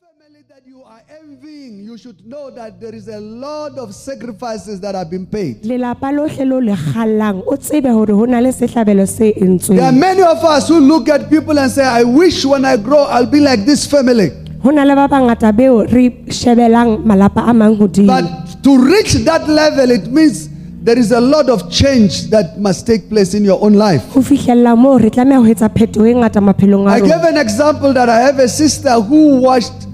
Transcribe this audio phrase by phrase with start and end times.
[0.00, 4.78] family that you are envying, you should know that there is a lot of sacrifices
[4.80, 5.62] that have been paid.
[5.62, 9.46] lelapa lohle leo le kgallang o tsebe hore ho na le sehlabelo se There are
[9.48, 13.04] entsweng many of us who look at people and say, I wish when I grow
[13.04, 14.28] I'll be like this family.
[14.62, 16.10] ho na le ba bangata beo re
[16.40, 20.50] shebelang malapa a mang hodimo But to reach that level, it means
[20.84, 24.02] there is a lot of change that must take place in your own life.
[24.12, 27.38] ho fihlella moo re tlameha ho etsa phetoho e ngata maphelong a I gave an
[27.38, 29.85] example that I have a sister who watched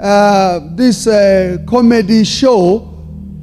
[0.00, 2.86] uh, this uh, comedy show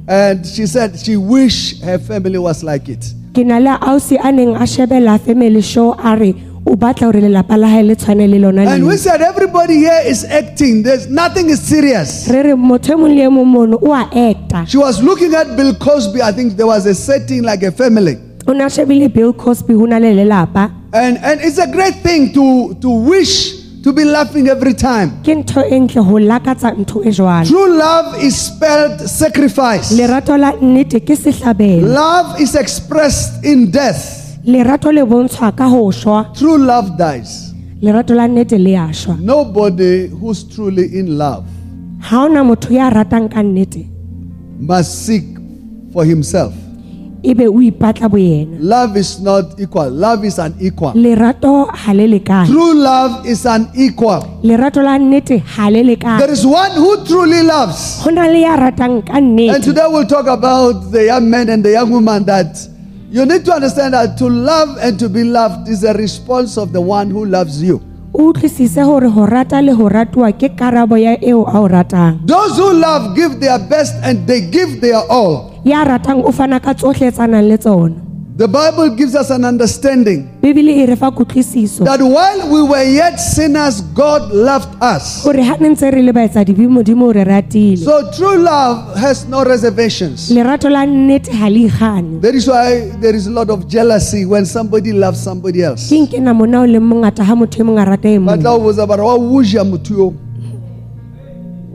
[0.08, 3.14] and she said she wished her family was like it.
[3.34, 6.34] ke na le ausi a neng a shebela family show a re
[6.66, 9.76] o batla hore lelapa la hae le tshwane le lona And we leo said everybody
[9.76, 10.82] here is acting.
[10.82, 12.28] There's nothing is serious.
[12.28, 15.34] re re motho e mong le e mong mono o a acta She was looking
[15.34, 16.22] at Bill Cosby.
[16.22, 18.16] I think there was a setting like a family.
[18.48, 21.96] o ne a shebile bill cosby ho na le lelapa And, and it's a great
[21.96, 25.10] thing to, to wish to be laughing every time.
[25.22, 29.94] ke ntho e ntle ho lakatsa ntho e jwalo True love is spelled sacrifice.
[29.96, 34.38] lerato la nnete ke sehlabelo Love is expressed in death.
[34.44, 37.54] lerato le bontshwa ka ho shwa True love dies.
[37.80, 41.44] lerato la nnete le ya shwa Nobody who's truly in love
[42.00, 43.86] ha ona motho ya ratang ka nnete
[44.60, 45.24] must seek
[45.92, 46.52] for himself.
[47.22, 49.90] Ebe o ipatla boyena Love is not equal.
[49.90, 50.92] Love is unequal.
[50.94, 54.22] lerato ha le lekane True love is unequal.
[54.42, 58.00] lerato la nnete ha le There lekane is one who truly loves.
[58.04, 61.48] ho na le ya ratang ka And nnete today we'll talk about the young man
[61.48, 62.56] and the young woman that
[63.10, 66.72] you need to understand that to love and to be loved is a response of
[66.72, 67.80] the one who loves you.
[68.14, 72.18] o utlwisise hore ho rata le ho ratuwa ke karabo ya eo a o ratang
[72.26, 75.57] Those who love give their best and they give their all.
[75.64, 77.10] Ya ratang o fana ka tsohle
[77.42, 77.94] le tsona
[78.38, 82.84] The Bible gives us an understanding bebele e re fa kutlwisiso that while we were
[82.84, 85.24] yet sinners, God loved us.
[85.24, 89.26] hore ha ne ntse re le baetsadibi modimo o re ratile So true love has
[89.26, 90.30] no reservations.
[90.30, 94.24] lerato la nnete ha le ikgane That is why there is a lot of jealousy
[94.24, 95.88] when somebody loves somebody else.
[95.90, 98.62] ke nkena mona o leng mongata ha motho e mong a rata e Ba mong
[98.62, 99.18] botsa ba "Wa o
[99.66, 100.14] motho yo?"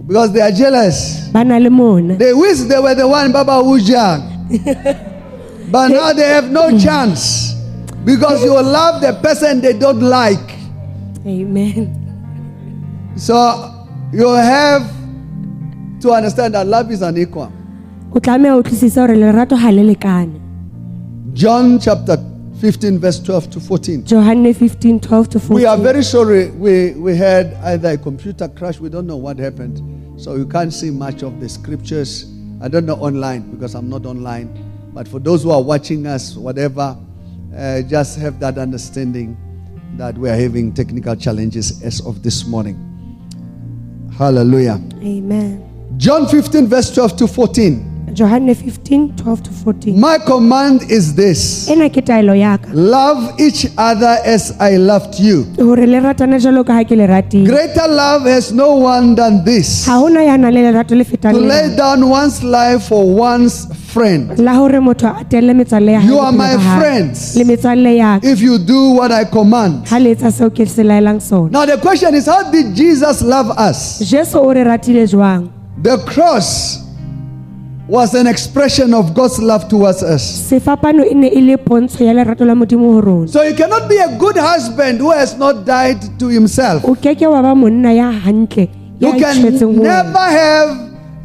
[0.06, 1.30] Because they are jealous.
[1.32, 4.52] They wish they were the one Baba Wujang.
[5.72, 6.84] but now they have no mm.
[6.84, 7.54] chance.
[8.04, 10.54] Because you love the person they don't like.
[11.26, 14.84] amen So you have
[16.02, 17.52] to understand that love is unequal.
[18.16, 20.40] o tlameha o utlwisise hore lerato ha le lekane
[21.34, 22.18] John chapter
[22.62, 24.04] 15, verse 12 to 14.
[24.06, 28.80] johanne 15 12 to We are very sorry we, we had either a computer crash,
[28.80, 29.82] we don't know what happened.
[30.24, 32.34] So you can't see much of the scriptures.
[32.62, 34.48] I don't know online because I'm not online.
[34.94, 36.98] But for those who are watching us, whatever,
[37.54, 39.36] uh, just have that understanding
[39.98, 42.80] that we are having technical challenges as of this morning.
[44.18, 44.82] Hallelujah.
[45.02, 47.93] amen John 15, verse 12 to 14.
[48.14, 53.40] Johanne 15 12 to 14 My command is this ena ke taelo ya ka love
[53.40, 55.44] each other as I loved you.
[55.60, 59.44] hore le ratane jalo ka ha ke le ratile Greater love has no one than
[59.46, 63.66] this ha hona ya nang le lerato le to lay down one's life for one's
[63.94, 64.38] friend.
[64.40, 67.36] la hore motho a atelle metswalle ya hae You are my friends.
[67.38, 69.88] le metswalle ya ka If you do what I command.
[69.88, 73.22] ha le etsa seo ke se laelang sona Now, the question is how did Jesus
[73.22, 74.00] love us?
[74.14, 75.50] jesu o re ratile jwang
[75.84, 76.83] The cross
[77.94, 80.24] was an expression of God's love towards us.
[80.50, 83.88] sefapano e ne e le pontsho ya lerato la modimo ho rona So, you cannot
[83.88, 86.84] be a good husband who has not died to himself.
[86.86, 88.68] o keke wa ba monna ya hantle
[89.00, 90.30] You can ho never wena.
[90.32, 90.70] have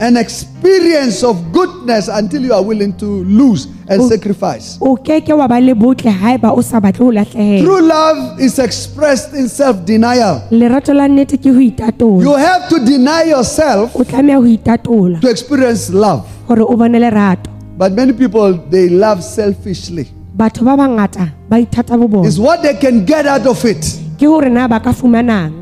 [0.01, 4.79] an experience of goodness until you are willing to lose and sacrifice.
[4.81, 8.59] o keke wa ba le botle haeba o sa batle ho lahlehela True love is
[8.59, 10.43] expressed in self denial.
[10.51, 15.21] lerato la nnete ke ho itatola You have to deny yourself o tlameha ho itatola
[15.21, 16.25] to experience love.
[16.49, 20.09] hore o bone lerato But many people, they love selfishly.
[20.37, 23.83] batho ba bangata ba ithata bo bona It's what they can get out of it.
[24.19, 25.53] ke hore na ba ka fumanang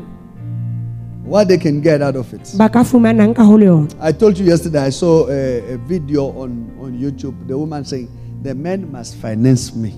[1.27, 2.55] What they can get out of it.
[2.55, 5.77] ba ka fumanang ka ho le yona I told you yesterday, I saw a, a
[5.83, 7.35] video on, on YouTube.
[7.51, 8.07] The woman saying,
[8.43, 9.91] The man must finance me.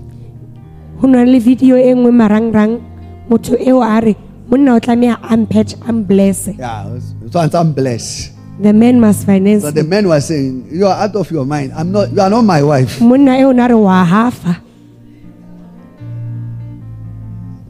[0.98, 2.82] ho na le video nngwe marangrang
[3.30, 4.16] motho eo a re
[4.50, 6.98] monna o a mpatch a Yeah,
[7.30, 8.34] so I'm blessed.
[8.60, 11.72] the man must finance So the man was saying, You are out of your mind.
[11.78, 13.00] I'm not, you are not my wife.
[13.00, 13.78] monna eo na re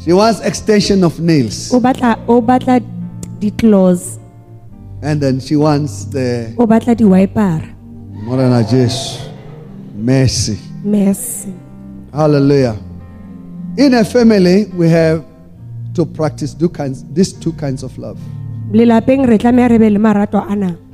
[0.04, 1.74] She wants extension of nails.
[1.74, 2.42] o batla o
[3.40, 4.20] di-claws
[5.04, 7.76] And then she wants the o batla di-wipera
[8.24, 9.30] Morena Jesus.
[9.96, 10.58] Mercy.
[10.84, 11.54] mercy
[12.14, 12.78] Hallelujah.
[13.78, 15.24] In a family, we have
[15.94, 18.20] to practice two kinds, these two kinds of love.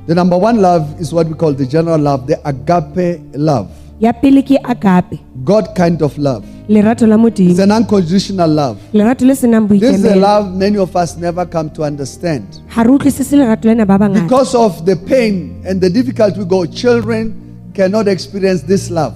[0.08, 1.34] Lelapeng re tlameya re be le marato ana The number one love is what we
[1.34, 3.68] call the general love, the agape love,
[4.00, 6.44] ya pele ke agape God kind of love.
[6.68, 8.78] lerato la It's modimo an unconditional love.
[8.92, 12.44] lerato le senang This is a boikemelo love many of us never come to understand.
[12.74, 16.44] ga re utlwisise lerato lena ba bangata Because of the pain and the difficulty we
[16.44, 17.34] go, children
[17.74, 19.14] cannot experience this love.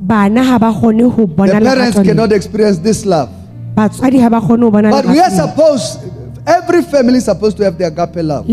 [0.00, 3.30] bana ga ba kgone go The bona parents lerato cannot experience this love.
[3.74, 6.07] batswadi ga ba kgone go bona But we are lerato supposed,
[6.48, 8.44] every family is supposed to have the agape love.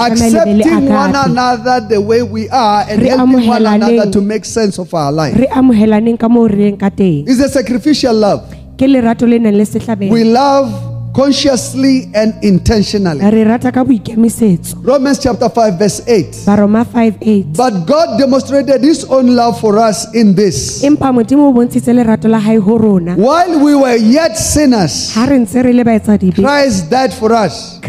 [0.00, 4.92] Accepting one another the way we are and helping one another to make sense of
[4.94, 5.34] our life.
[5.36, 8.42] re amogelaneng ka moo re leng ka teng It's a sacrificial love.
[8.78, 10.70] ke lerato le nang le setlhabelo We love
[11.18, 13.18] consciously and intentionally.
[13.30, 16.46] re rata ka boikemisetso Romans chapter 5, verse 8.
[16.46, 20.84] baroma 58 But God demonstrated his own love for us in this.
[20.84, 25.26] empa modimo o bontshitse lerato la hae ho rona While we were yet sinners, ha
[25.26, 27.80] re ntse re le baetsadibe Christ died for us.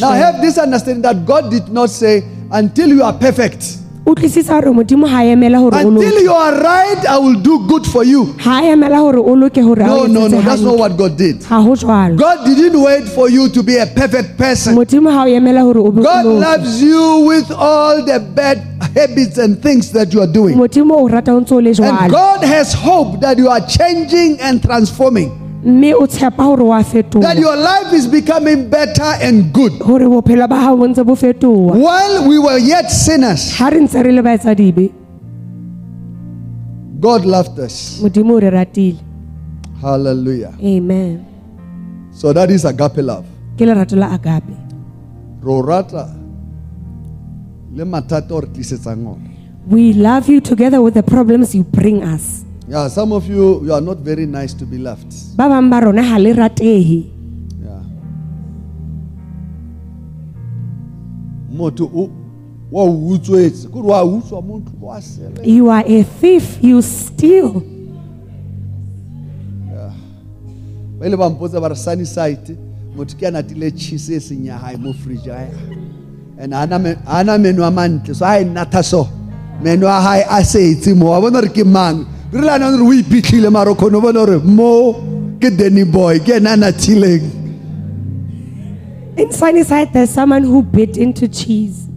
[0.00, 2.22] Now have this understanding that God did not say,
[2.52, 6.56] until you are perfect, utlwisisa hore modimo ha emela hore o until loke you are
[6.60, 8.34] right, I will do good for you.
[8.38, 10.78] ha emela hore o loke hore a No, o no, etsetse no, that's not hantle.
[10.78, 11.42] what God did.
[11.44, 14.74] ha ho jwalo God didn't wait for you to be a perfect person.
[14.74, 18.18] modimo ha o emela hore o be o God loke loves you with all the
[18.18, 18.58] bad
[18.94, 20.56] habits and things that you are doing.
[20.56, 24.38] modimo o rata o ntse o le And God has hope that you are changing
[24.40, 25.30] and transforming,
[25.64, 29.72] mme o tshepa hore wa that your life is becoming better and good.
[29.82, 33.80] hore bophelo ba hao bo ntse bo fetoha While we were yet sinners, ha re
[33.80, 34.90] ntse re le baetsadibe
[37.00, 38.00] God loved us.
[38.02, 38.98] modimo o re ratile
[39.80, 40.52] Hallelujah.
[40.62, 41.26] amen
[42.12, 43.24] So that is agape love.
[43.56, 44.54] ke lerato la agape
[45.42, 46.10] Ro rata
[47.74, 49.30] le mathata o re tlisetsang ona.
[49.68, 53.72] we love you together with the problems you bring us Yeah, some of you you
[53.72, 55.10] are not very nice to be loved.
[55.36, 57.10] ba bang ba rona ha le ratehe
[57.58, 57.82] Yeah.
[61.50, 62.10] Motho o
[62.70, 63.66] wa utswetse.
[63.68, 65.44] Ke wa utswa motho wa sele.
[65.44, 67.62] you are a thief you steal
[70.98, 72.56] Ba ile ba mpotsa ba re sunny side
[72.94, 75.50] motho ke a natile cheese e seng ya hae mo fridge ya hae.
[76.38, 79.08] And ana me ana menu a mantle so ha e natha so.
[79.60, 82.06] Menu a hae a setse wa bona ke mang.
[82.32, 84.94] Re la re o iphitlhile mara o kgone ho bona hore mo
[85.38, 87.22] ke Danny boy ke ena a nathileng.
[89.18, 91.88] in sunny side there's someone who bit into cheese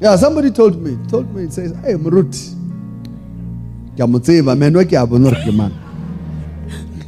[0.00, 2.54] Yeah, somebody told me, told me, it says, hey, Mruti.
[3.96, 5.74] Ke a mo tseba, meno ke a bona hore ke mang.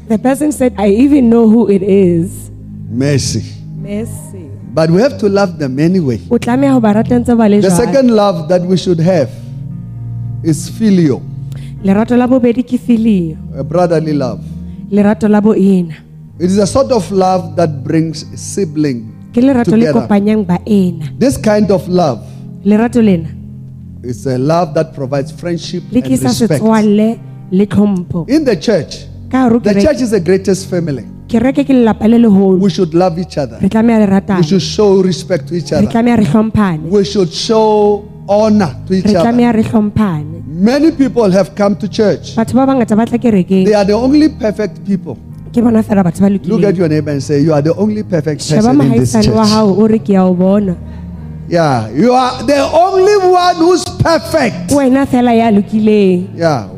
[0.08, 2.50] the person said i even know who it is
[2.90, 3.44] Mercy.
[3.76, 6.18] mercy But we have to love them anyway.
[6.30, 9.30] o tlameha ho ba rata ntse ba le The second love that we should have
[10.42, 11.22] is filial,
[11.82, 14.40] lerato la bobedi ke filio a brotherly love.
[14.90, 15.94] lerato la boena
[16.38, 20.00] It is a sort of love that brings sibling ke lerato le together.
[20.02, 22.20] kopanyang baena This kind of love
[22.64, 23.28] lerato lena
[24.02, 26.52] is a love that provides friendship le and tlisa respect.
[26.60, 27.18] setswalle
[27.50, 31.04] le tlhompho In the church, ka hare ho the kereke- church is the greatest family.
[31.28, 33.58] kereke ke lelapa le leholo We should love each other.
[33.60, 35.88] re tlameha le We ratane should show respect to each re other.
[35.88, 39.24] tlameha re hlomphane We should show honor to each re other.
[39.30, 42.36] tlameha re hlomphane Many people have come to church.
[42.36, 45.16] batho ba bangata ba tla kerekeng They are the only perfect people.
[45.48, 48.02] ke bona fela batho ba Look at your neighbor and say, You are the only
[48.04, 49.32] perfect person in this church.
[49.32, 50.76] hao o re ke a o bona
[51.48, 54.68] Yeah, you are the only one who's perfect.
[54.76, 56.68] wena fela ya lokileng Yeah.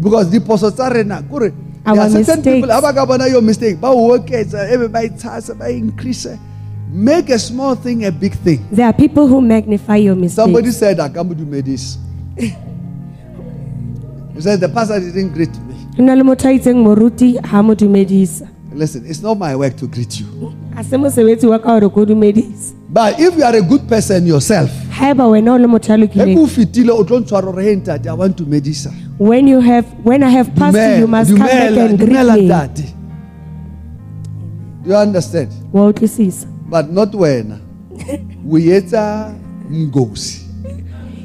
[0.00, 3.20] Because the apostle tsa rena kore there Our are certain people mistakes.
[3.20, 6.32] ka your mistake ba o oketsa ebe ba itshasa ba increase
[6.96, 8.66] make a small thing a big thing.
[8.72, 10.36] There are people who magnify your mistakes.
[10.42, 11.98] somebody said akamudumedis
[14.34, 15.74] he said the pastor didn't greet me.
[15.98, 17.74] Ho na le motho a itseng moruti ha mo
[18.72, 20.54] listen it's not my work to greet you.
[20.74, 24.26] A se mosebetsi wa ka hore ko dumedisa but if you are a good person
[24.26, 27.62] yourself haeba wena o le motho ya Ebe lokileng o fetile o tlo ntshwara hore
[27.64, 28.90] hey ntate i want to medisa.
[29.18, 32.48] When you have when i have passed you, you must come back and greet me.
[34.82, 35.50] do you understand?
[35.72, 37.60] Wa utlwisisa but not wena.
[38.46, 39.34] O etsa
[39.70, 40.46] ngosi.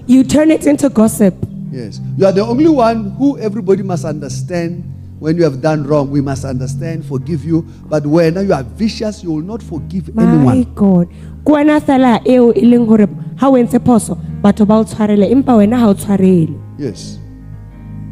[0.08, 1.36] You turn it into gossip.
[1.72, 2.02] Yes.
[2.18, 4.84] You are the only one who everybody must understand.
[5.20, 7.62] When you have done wrong we must understand forgive you.
[7.86, 10.64] But when you are vicious you will not forgive my anyone.
[10.74, 11.08] God.
[11.46, 13.06] Ke wena fela eo e leng hore
[13.38, 16.58] ha o entse phoso batho ba o tshwarele empa wena ha o tshwarele.
[16.80, 17.20] Yes.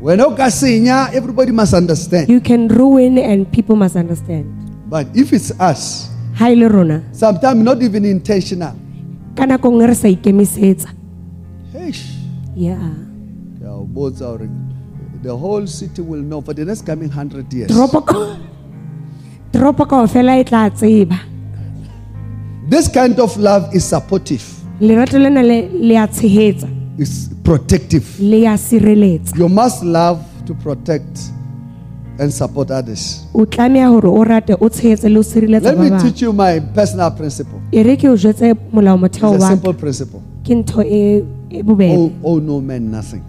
[0.01, 2.29] Wena o ka senya everybody must understand.
[2.29, 4.45] You can ruin and people must understand.
[4.85, 7.01] But if it's us ha rona.
[7.11, 8.73] Sometimes not even intentional.
[9.35, 10.89] Ka nako nngwe re sa ikemisetsa.
[11.75, 12.03] Eish.
[12.55, 12.79] yeah.
[13.59, 14.49] Ke a o botsa hore
[15.21, 17.69] The whole city will know for the next coming hundred years.
[17.71, 18.37] toropo ka-
[19.51, 21.19] toropo kaofela e tla tseba.
[22.69, 24.43] This kind of love is supportive,
[24.79, 26.69] lerato lena le le a tshehetsa.
[26.97, 28.05] It's protective.
[28.19, 29.35] le ya sireletsa.
[29.37, 31.19] You must love to protect
[32.19, 33.25] and support others.
[33.33, 36.59] o tlameha hore o rate o tshehetse le o sireletsa Let me teach you my
[36.59, 37.59] personal principle.
[37.71, 40.21] re ke o jwetse molao motheo It's a simple principle.
[40.43, 40.83] ke ntho
[41.63, 43.21] bobebe Oh, oh no man, nothing.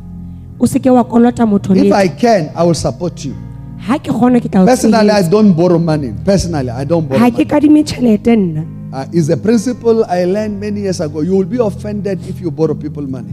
[0.61, 3.35] o seke wa kolota motho If I can, I will support you.
[3.79, 6.13] ha ke kgona ke tla o Personally, I don't borrow money.
[6.25, 7.45] Personally, I don't borrow money.
[7.45, 11.21] kadime tjhelete nna Uh, it's a principle I learned many years ago.
[11.21, 13.33] You will be offended if you borrow people money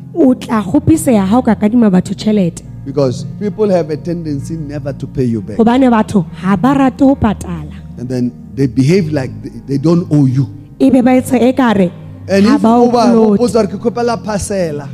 [2.88, 4.94] o tla kgopiseha ha o ka kadima batho tjhelete because people have a tendency never
[4.94, 5.58] to pay you back.
[5.58, 10.06] hobane batho ha ba rate ho patala And then they behave like they, they don't
[10.12, 10.46] owe you.
[10.80, 11.92] ebe ba etse e kare
[12.30, 13.38] And ha if ba o over kolota.
[13.40, 14.88] botsa hore ke kopela parcela.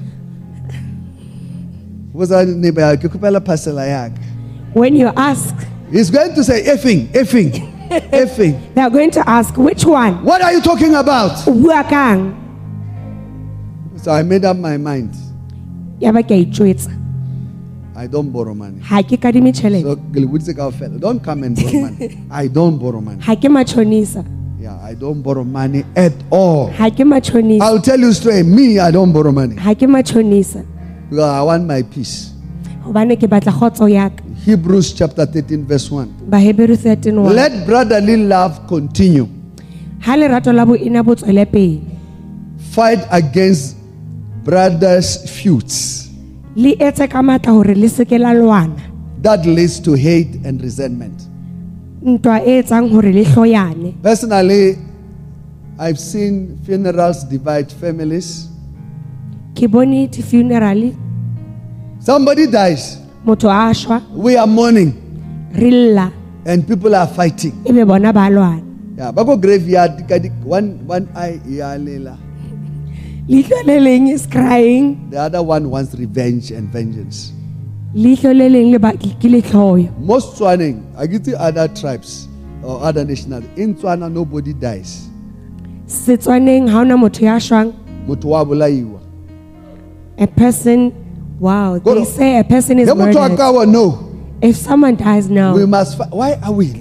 [2.14, 4.22] Botsa neighbor ke kopela parcela ya ka.
[4.74, 5.54] when you ask
[5.92, 7.52] He's going to say effing, effing,
[8.10, 8.58] effing.
[8.74, 11.46] they are going to ask which one What are you talking about?
[11.48, 12.34] o bua kang
[13.98, 15.14] So I made up my mind.
[16.00, 16.90] ya ba ke a itjwetsa
[17.96, 18.80] I don't borrow money.
[18.82, 22.18] ha ke kadime tjhelete So ke le boditse kaofela, don't come and borrow money.
[22.32, 23.22] I don't borrow money.
[23.22, 24.26] ha ke matjhonisa
[24.60, 26.72] Yeah, I don't borrow money at all.
[26.72, 30.66] ha ke matjhonisa I'll tell you straight, me, I don't borrow money ha ke matjhonisa
[31.10, 32.32] because I want my peace.
[32.86, 36.28] hobane ke batla kgotso ya ka Hebrews chapter 13, verse 1.
[36.30, 39.28] baheberi 13 Let brotherly love continue.
[40.02, 41.82] ha lerato la boena bo tswele pele
[42.74, 43.76] Fight against
[44.44, 46.03] brothers' feuds
[46.56, 48.82] le etse ka matla hore le seke la lwana
[49.22, 51.28] that leads to hate and resentment.
[52.04, 54.78] ntwa e etsang hore le hloyane Personally,
[55.80, 58.50] I've seen funerals divide families.
[59.56, 60.92] ke bone di-funeral
[62.00, 64.92] Somebody dies, motho a shwa we are mourning,
[65.56, 66.12] re lla
[66.46, 67.54] and people are fighting.
[67.66, 68.62] ebe bona ba lwana
[68.98, 71.40] Yeah, ba go graveyard ka di- one one eye
[71.82, 72.14] lela.
[73.28, 77.32] Leihlo le leng is crying The other one wants revenge and vengeance.
[77.96, 82.28] leihlo le leng le ba- ke letlhoyo Most Tswaneng, I get the other tribes
[82.64, 83.44] or other nationals.
[83.58, 85.10] In Tswana, nobody dies.
[85.88, 87.74] setswaneng ha ona motho ya shwang
[88.08, 89.00] Motho wa bolaiwa.
[90.18, 90.92] a person
[91.40, 94.10] wow they say a person is Ge motho a murdered ka wa, no.
[94.42, 95.98] if someone dies now We must.
[95.98, 96.74] Fi- why are we?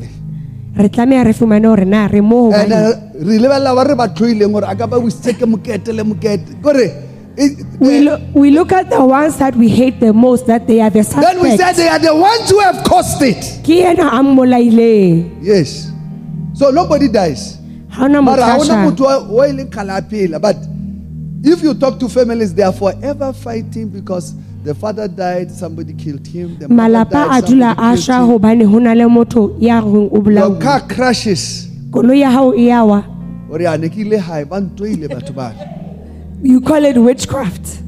[0.77, 4.49] Re tlameha re fumane hore na re mo And hobane uh, re lebelela ba re
[4.49, 6.63] gore a ka ba wisitse ke mokete le mokete.
[6.63, 7.09] Kore
[7.81, 10.81] we, eh, lo- we look at the ones that we hate the most that they
[10.81, 13.37] are the then we say suspect they are the ones who have caused it.
[13.65, 15.39] Ke yena a mmolaileng.
[15.43, 15.91] Yes.
[16.55, 17.59] So nobody dies.
[17.91, 20.41] Ha ona mara motho ga ona shwang motho wa- wa e leng kgale a phela
[20.41, 20.57] but
[21.45, 26.27] if you talk to families they are forever fighting because the father died somebody killed
[26.27, 30.21] him the malapa a dula a shwa hobane ho na le motho ya reng o
[30.21, 31.69] bolauwe car crashes.
[31.91, 33.05] Koloi ya hao e ya wa.
[33.51, 35.83] Ore a ne ke ile hae ba ntwaile batho bale
[36.43, 37.83] you call it witchcraft.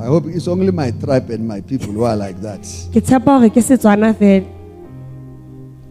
[0.00, 2.62] I hope it's only my tribe and my people who are like that.
[2.92, 4.46] Ke tshepa hore ke setswana fela.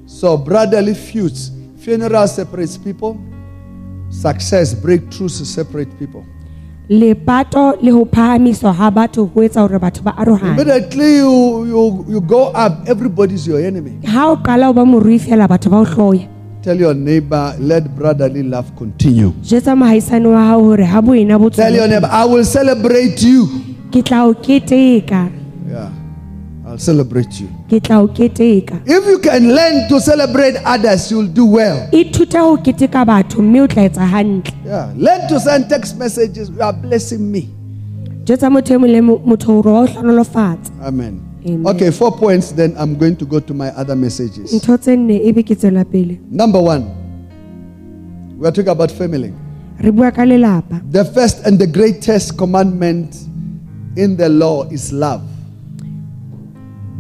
[0.05, 3.19] So brotherly feuds, funeral separates people.
[4.09, 6.25] Success, breakthroughs separate people.
[6.89, 12.05] Lepato le ho phahamiswa ha batho ho etsa hore batho ba arohane Immediately you, you,
[12.09, 13.99] you go up, everybody's your enemy.
[14.05, 16.27] ha o qala o ba morui fela batho ba o hloya
[16.63, 19.31] Tell your neighbor, let brotherly love continue.
[19.41, 23.21] jetsa mohaisane wa hao hore ha boena bo Tell your tswele neighbor, I will celebrate
[23.23, 23.47] you.
[23.91, 25.29] ke tla o keteka
[26.77, 27.47] I'll celebrate you.
[27.69, 31.89] ke tla o keteka If you can learn to celebrate others, you'll do well.
[31.91, 33.81] ithute ho keteka batho mme o tla
[34.65, 36.49] Yeah, learn to send text messages.
[36.49, 37.49] You are blessing me.
[38.25, 41.19] jetsa motho mong le mong- motho hore wa o hlonolofatsa Amen.
[41.45, 41.65] Amen.
[41.75, 42.51] Okay, four points.
[42.51, 44.53] Then I'm going to go to my other messages.
[44.53, 46.85] ntho tse nne ebe ke tswela pele Number one,
[48.37, 49.33] we are talking about family.
[49.79, 53.17] re bua ka lelapa The first and the greatest commandment
[53.95, 55.23] in the law is love.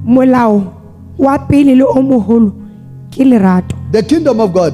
[0.05, 0.73] Molao
[1.17, 2.51] wa pele le o moholo
[3.11, 4.73] ke lerato The kingdom of God,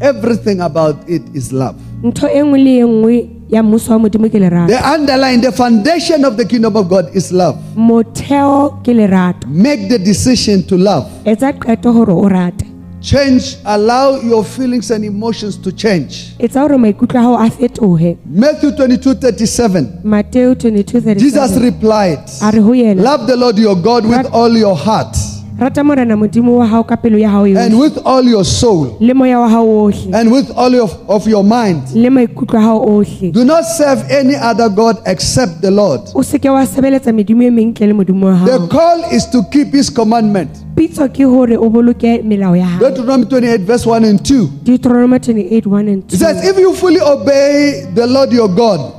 [0.00, 1.76] everything about it is love.
[2.02, 5.52] ntho e nngwe le e nngwe ya mmuso wa modimo ke lerato The underlying, the
[5.52, 7.58] foundation of the kingdom of God is love.
[7.76, 11.06] motheo ke lerato Make the decision to love.
[11.24, 12.64] etsa qeto hore o rate
[13.00, 16.34] Change, allow your feelings and emotions to change.
[16.38, 19.86] etsa hore maikutlo a hao a fetohe Matthew 22 37.
[20.04, 24.56] mateo 22 Jesus replied, a re ho yena Love the Lord your God with all
[24.58, 25.16] your heart,
[25.58, 29.14] rata morena modimo wa hao ka pelo ya hao and with all your soul le
[29.14, 31.82] moya wa hao ohle and with all of, of your mind.
[31.94, 36.00] le maikutlo a hao ohle Do not serve any other God except the Lord.
[36.14, 39.26] o seke wa sebeletsa medimo e meng ntle le modimo wa The hao call is
[39.30, 40.50] to keep his commandment.
[40.76, 44.48] pitso ke hore o boloke melao ya hao Deuteronomy 28, verse 1 and 2.
[44.62, 48.94] deuteronomy 28 1 and 2 It says, If you fully obey the Lord your God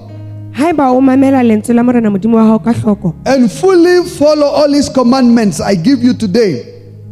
[3.26, 6.66] and fully follow all his commandments I give you today,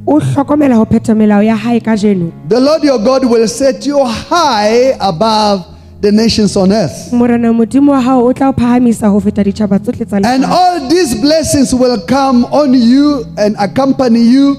[0.08, 3.86] o hlokomela ho phetha melao ya hae ka jeno the Lord your God will set
[3.86, 5.66] you high above
[6.02, 7.12] the nations on earth.
[7.14, 10.88] morena modimo wa hao o tla o phahamisa ho feta ditjhaba tsohle tsa And all
[10.90, 14.56] these blessings will come on you and accompany you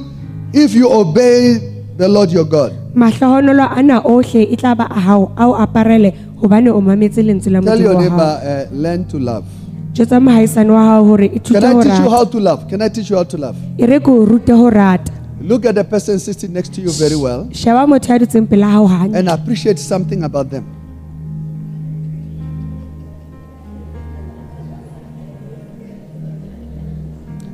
[0.52, 2.72] if you obey the Lord your God.
[2.94, 7.50] mahlahonolo ana ohle e tla ba a hao a o aparele hobane o mametse lentswe
[7.52, 9.44] la Tell modimo your wa neighbor, hao uh, learn to love.
[9.92, 12.68] jwetsa mohaisane wa hao hore Can I ho teach you how to love?
[12.70, 13.56] Can I teach you how to love?
[13.78, 16.90] e re ke o rute ho rata Look at the person sitting next to you
[17.02, 20.64] very well sheba motho ya dutseng pela hao hantle and appreciate something about them.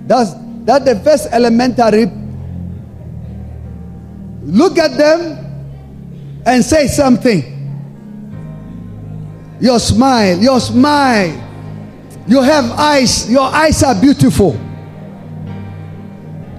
[0.07, 0.35] That's
[0.69, 2.07] that the first elementary.
[4.45, 5.45] Look at them
[6.47, 7.51] and say something.
[9.61, 11.41] Your smile, your smile.
[12.27, 14.53] You have eyes, your eyes are beautiful.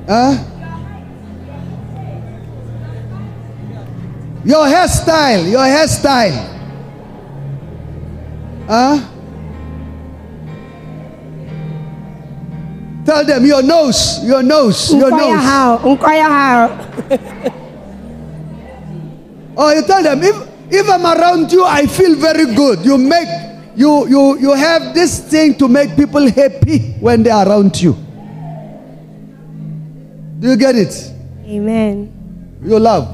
[0.07, 0.37] Huh?
[4.43, 6.53] Your hairstyle, your hairstyle.
[8.67, 9.11] Huh?
[13.05, 15.43] Tell them your nose, your nose, your nose.
[19.55, 20.35] hao Oh, you tell them if
[20.71, 22.85] if I'm around you, I feel very good.
[22.85, 23.27] You make
[23.75, 27.93] you you you have this thing to make people happy when they are around you.
[30.39, 31.11] Do you get it?
[31.47, 32.11] amen
[32.63, 33.07] You love.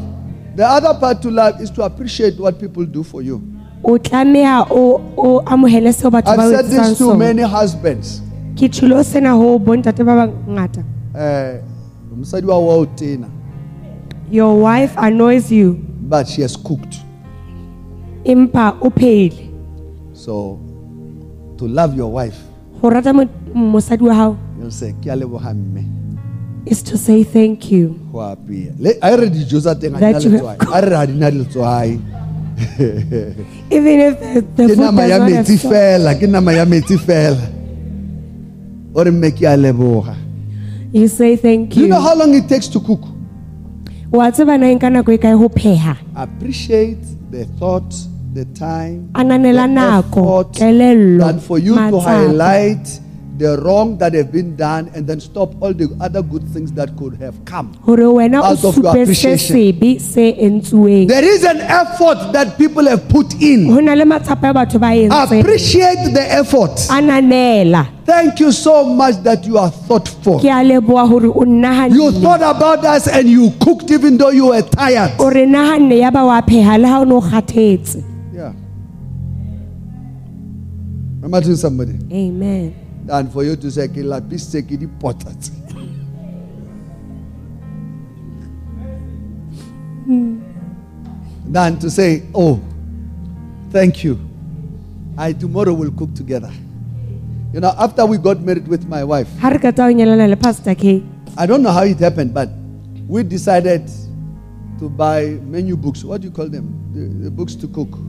[0.55, 3.41] The other part to love is to appreciate what people do for you.
[3.83, 8.21] o tlameha o o amohele seo batho ba I've said this to many husbands.
[8.55, 10.83] ke tshilo sena ho bontate ba bangata
[11.17, 11.61] eh,
[12.15, 13.29] mosadi wa wa o tena,
[14.29, 15.79] your wife annoys you
[16.11, 16.99] but she has cooked.
[18.25, 19.47] empa o phehile
[20.13, 20.59] So,
[21.57, 22.37] to love your wife,
[22.81, 25.83] ho rata mo- mosadi wa hao you'll say, "Ke a leboha mme."
[26.65, 28.75] is to say thank you Ho apea.
[28.77, 30.67] Le- a re dijo tsa teng ha di na That you have letswai.
[30.77, 31.99] A re re ha di
[33.71, 36.97] even if the, the food does not have metsi salt, fela, ke nama ya metsi
[37.07, 37.47] fela.
[38.93, 40.15] O re mme ke a leboha.
[40.93, 41.75] you say thank you.
[41.75, 43.01] Do you you know how long it takes to cook?
[44.11, 45.95] Wa tseba na nka nako e kae ho pheha?
[46.15, 46.99] Appreciate
[47.31, 47.93] the thought,
[48.33, 52.99] the time, ananela nako kelello that for you to highlight
[53.41, 56.95] the wrong that have been done and then stop all the other good things that
[56.97, 57.73] could have come.
[57.85, 59.55] hore wena o Out of your appreciation.
[59.55, 63.65] sebe se entsuweng There is an effort that people have put in.
[63.73, 66.77] ho na le matsapa ya batho ba entseng Appreciate the effort.
[68.05, 70.39] Thank you so much that you are thoughtful.
[70.39, 71.43] ke a leboha hore o
[71.99, 75.11] You thought about us and you cooked even though you were tired.
[75.19, 78.53] o re nahanne ya ba wa pheha le ha o ne o kgathetse Yeah.
[81.23, 81.93] Am I telling somebody?
[82.11, 82.73] amen
[83.11, 85.51] And for you to say, "Ke lapise ke dipota tse."
[91.51, 92.61] Than to say, oh,
[93.71, 94.17] thank you.
[95.17, 96.51] I tomorrow will cook together.
[97.53, 100.37] You know, after we got married with my wife, ha re qeta ho nyalana le
[100.37, 101.03] pastor k
[101.37, 102.49] I don't know how it happened, but
[103.07, 103.89] we decided
[104.79, 106.03] to buy menu books.
[106.03, 106.71] What do you call them?
[106.93, 107.99] The, the books to cook.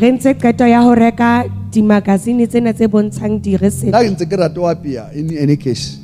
[0.00, 4.36] Re ntse qeto ya ho reka dimagazine tsena tse bontshang di-recipe Nna ke ntse ke
[4.36, 5.98] rata ho apea in any case.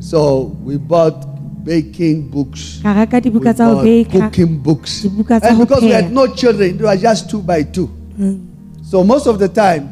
[0.00, 1.26] So we bought
[1.64, 2.80] baking books.
[2.82, 5.02] ka reka dibuka tsa ho bought beka cooking books.
[5.02, 6.02] Dibuka tsa And ho because we pheha.
[6.02, 7.88] had no children, it was just two by two.
[8.18, 8.46] Mm.
[8.82, 9.88] So most of the time,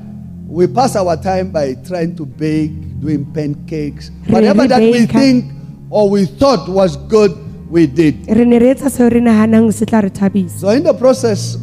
[0.48, 4.10] we pass our time by trying to bake, doing pancakes.
[4.28, 5.18] Whatever that we bake-a.
[5.18, 5.44] think
[5.90, 7.32] or we thought was good,
[7.70, 8.26] we did.
[8.28, 11.56] re ne re etsa seo re nahanang se tla re thabisa So in the process,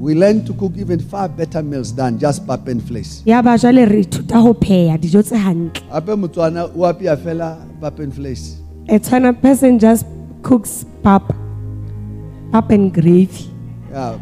[0.00, 3.20] we learned to cook even far better meals than just pap and flesh.
[3.26, 7.50] ya ba jwale re ithuta ho pheha dijo tse hantle Ape Motswana o apea fela
[7.80, 8.40] pap and flesh.
[8.88, 10.06] a tshwana person just
[10.42, 11.32] cooks pap
[12.52, 13.46] pap and gravy
[13.92, 14.18] Yeah.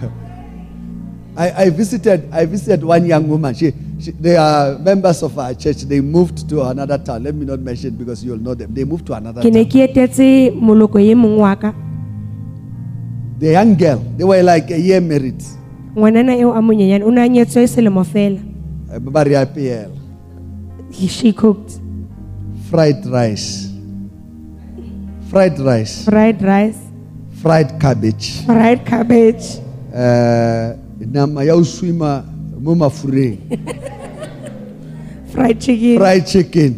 [1.36, 3.52] I, I visited I visited one young woman.
[3.54, 5.82] She, she they are members of our church.
[5.82, 7.24] They moved to another town.
[7.24, 8.72] Let me not mention because you'll know them.
[8.72, 9.72] They moved to another ke ne town.
[9.72, 10.28] ke etetse
[10.68, 11.72] moloko ye mong wa ka
[13.38, 15.42] The young girl, they were like a year married.
[15.96, 18.38] ngwanana eo a monyenyane o ne a nyetswe selemo fela.
[18.94, 19.90] Eh, ba re apeela.
[20.90, 21.80] He- she cooked.
[22.70, 23.70] Fried rice,
[25.30, 26.78] fried rice, fried rice.
[27.42, 29.60] Fried cabbage, fried cabbage.
[29.94, 32.24] Uh, nama ya o swima
[32.60, 33.38] mo mafureng,
[35.32, 35.98] fried chicken.
[35.98, 36.72] Fried chicken,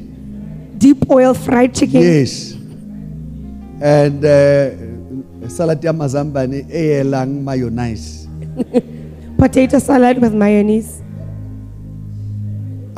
[0.79, 2.03] deep oil fried chicken.
[2.03, 2.53] Yes,
[3.81, 4.78] and uh,
[5.48, 8.28] salad ya mazambane e eh, mayonnaise.
[9.38, 11.02] potato salad with mayonnaise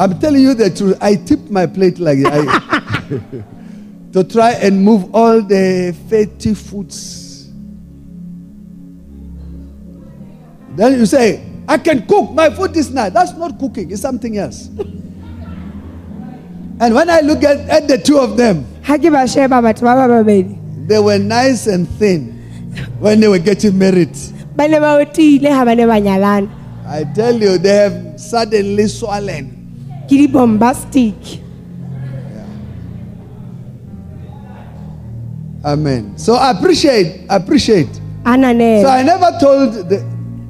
[0.00, 0.96] I'm telling you the truth.
[1.02, 2.40] I tip my plate like I,
[4.14, 7.50] to try and move all the fatty foods.
[10.74, 12.30] Then you say, I can cook.
[12.30, 13.12] My food is nice.
[13.12, 14.68] That's not cooking, it's something else.
[16.80, 18.64] and when I look at, at the two of them,
[20.88, 22.39] they were nice and thin
[23.00, 24.14] when they were getting married.
[24.56, 26.48] ba ne ba otile ha ba ne ba nyalana
[26.90, 29.46] I tell you, they have suddenly swollen.
[30.10, 31.14] ke di-bombastic
[35.64, 36.16] Amen.
[36.16, 37.88] So I appreciate, appreciate.
[38.24, 38.32] a
[38.82, 40.02] So I never told the,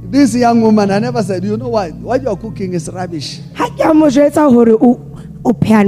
[0.04, 3.40] this young woman, I never said, you know what, what you're cooking is rubbish.
[3.54, 5.00] ha ke a mo jwetsa hore o
[5.44, 5.84] o pheya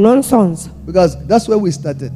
[0.87, 2.13] Because that's where we started.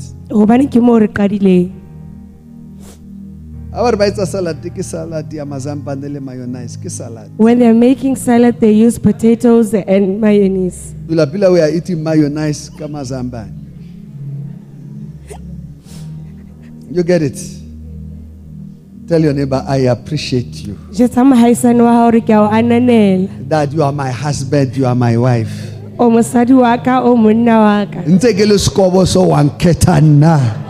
[7.37, 12.71] When they're making salad they use potatoes and mayonnaise Pila pila we are eating mayonnaise
[12.71, 13.53] ka mazambane.
[16.91, 17.39] You get it?
[19.07, 20.75] Tell your neighbor, I appreciate you.
[20.91, 24.87] jetsa mohaisane wa hao re ke a o ananela That you are my husband, you
[24.87, 25.53] are my wife.
[25.99, 30.01] o mosadi wa ka o monna wa ka Ntse ke le sekobo so wa nketha
[30.01, 30.66] nna.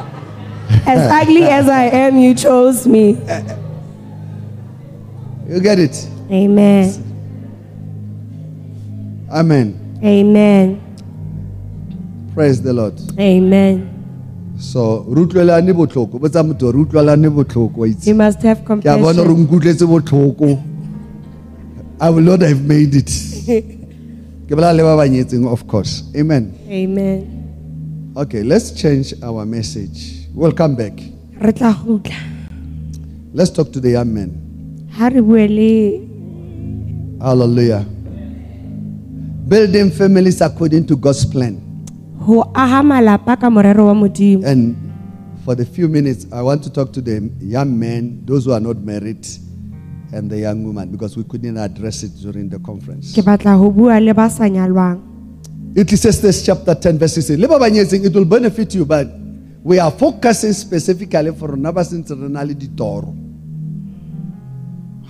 [0.84, 3.10] As ugly as i am you chose me.
[5.48, 6.08] You get it?
[6.30, 7.02] amen.
[9.32, 10.00] Amen.
[10.04, 10.80] amen.
[12.34, 13.00] Praise the Lord.
[13.18, 13.92] amen.
[14.58, 16.18] So rutlwelane botlhoko.
[16.18, 18.06] Botsa motho re utlwelane botlhoko itse.
[18.06, 19.46] You must have ke a bona re compassion.
[19.46, 20.62] nkutletse botlhoko.
[22.00, 23.06] I will not have made it.
[24.46, 26.04] Ke bolela le ba ba nyetseng of course.
[26.16, 26.54] Amen.
[26.68, 28.12] Amen.
[28.16, 30.92] Okay let's change our message we'll come back.
[31.40, 32.14] Re tla gutla
[33.32, 34.32] let's talk to the young men
[34.96, 35.72] ha re bue le
[37.20, 37.84] hallelujah.
[39.48, 41.56] Building families according to God's plan.
[42.20, 44.44] ho aha malapa ka morero wa modimo.
[44.44, 44.74] And
[45.44, 48.60] for the few minutes I want to talk to the young men those who are
[48.60, 49.26] not married
[50.12, 53.12] and the young woman because we couldn't address it during the conference.
[53.14, 55.00] Ke batla ho bua le ba sa nyalwang.
[55.76, 57.36] Ecclesiastes chapter 10, verse 16.
[57.38, 59.06] Le ba ba nyetseng, It will benefit you, but
[59.66, 62.44] we are focusing specifically for rona ba sentse re na.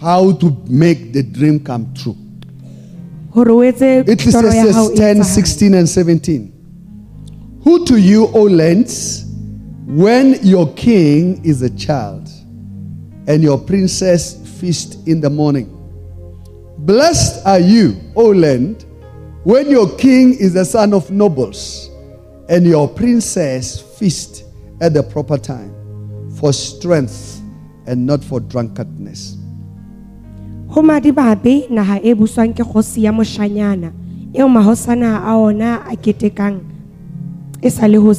[0.01, 2.16] How to make the dream come true.
[3.35, 6.53] hore o etse toro ya hao Ecclesiastes e 10, 16, and 17.
[7.64, 9.27] Who to you, O lands,
[9.87, 12.27] when your king is a child
[13.27, 15.69] and your princess feast in the morning?
[16.79, 18.87] Blessed are you, O land,
[19.45, 21.90] when your king is a son of nobles
[22.49, 24.46] and your princess feast
[24.81, 25.73] at the proper time
[26.37, 27.41] for strength
[27.87, 29.37] and not for drunkenness.
[30.69, 33.93] ho madibabe naha e buswang ke kgosi ya moshanyana
[34.35, 36.61] eo mahosana a ona a ketekang
[37.62, 38.12] e sa le ho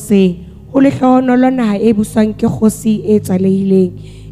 [0.82, 3.20] lehlohonolo naha e buswang ke kgosi e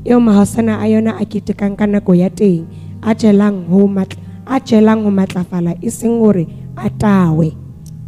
[0.06, 2.66] eo mahosana a yona a ketekang ka nako ya teng
[3.02, 7.52] a jelang ho matla a jelang ho matlafala e seng hore a tawe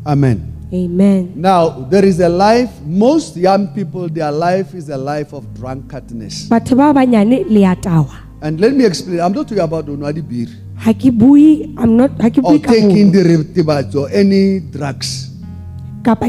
[0.08, 0.57] Amen.
[0.74, 5.44] Amen Now, there is a life, most young people, their life is a life of
[5.54, 6.48] drunkardness.
[6.50, 9.20] batho ba banyane le ya tawa And let me explain.
[9.20, 10.48] I'm not talking about Onwadi beer
[10.86, 12.12] i'm not
[12.44, 15.32] or taking retibats or any drugs.
[16.04, 16.20] But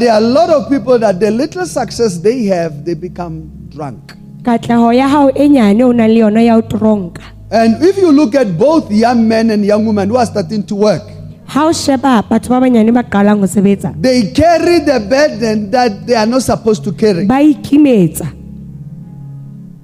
[0.00, 4.14] there are a lot of people that the little success they have, they become drunk.
[4.42, 8.34] katleho ya hao nyane o nang le yona ya ho tronka And if you look
[8.34, 11.02] at both young men and young women who are starting to work,
[11.48, 16.06] ha o sheba batho ba banyane ba qalang ho sebetsa they carry the burden that
[16.06, 17.24] they are not supposed to carry.
[17.26, 18.34] ba ikimetsa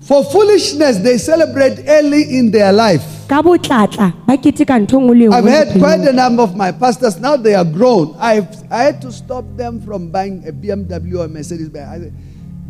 [0.05, 3.24] For foolishness, they celebrate early in their life.
[3.29, 6.70] ka botlatla ba keteka ntho nngwe le I've nngwe had quite a number of my
[6.72, 8.12] pastors, now they are grown.
[8.20, 11.88] I've, I had to stop them from buying a BMW or a Mercedes Benz.
[11.88, 12.12] I said,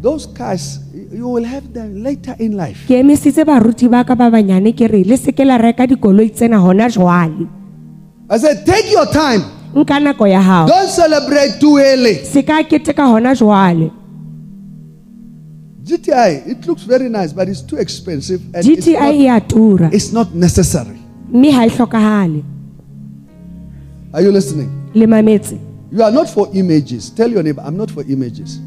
[0.01, 0.79] Those cars,
[1.11, 2.87] you will have them later in life.
[2.87, 6.63] ke emisitse baruti ba ka ba banyane ke re le seke la reka dikoloi tsena
[6.63, 7.51] hona jwale
[8.35, 9.43] I said, Take your time.
[9.75, 12.15] nka nako ya hao Don't celebrate too early.
[12.25, 13.91] se ka keteka hona jwale
[15.85, 18.41] GTI, it looks very nice, but it's too expensive.
[18.55, 20.99] And it's, gti not, e a tura it's not necessary.
[21.31, 22.43] mme ha e hlokahale
[24.13, 24.71] Are you listening?
[24.95, 25.59] le mametse
[25.93, 27.11] You are not for images.
[27.11, 28.59] Tell your neighbor, I'm not for images.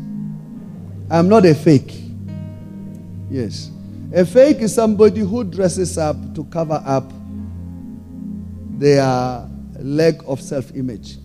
[1.11, 1.93] I'm not a fake.
[3.29, 3.69] Yes.
[4.15, 7.11] A fake is somebody who dresses up to cover up
[8.79, 9.49] their
[9.81, 11.17] lack of self image.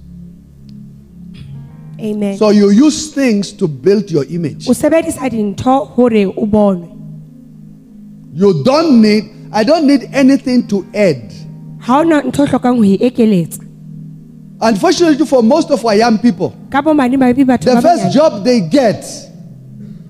[2.01, 4.69] amen So you use things to build your image.
[4.69, 6.89] o sebedisa dintho hore o bonwe
[8.35, 11.33] You don't need, I don't need anything to add.
[11.79, 13.61] ha ona ntho o hlokang ho ekeletsa
[14.65, 19.03] Unfortunately, for most of our young people, ka bomadimabe batho the first job they get,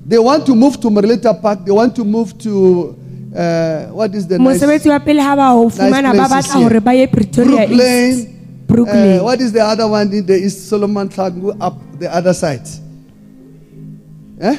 [0.07, 2.95] they want to move to Moreleta Park, they want to move to,
[3.35, 6.63] uh, what is the nice, mosebetsi wa pele ha ba o fumana ba places here.
[6.69, 8.32] hore ba ye pretoria Brooklyn.
[8.73, 12.35] Brooklyn Uh, what is the other one in the East Solomon Tlagu up the other
[12.35, 12.67] side?
[14.41, 14.57] Eh?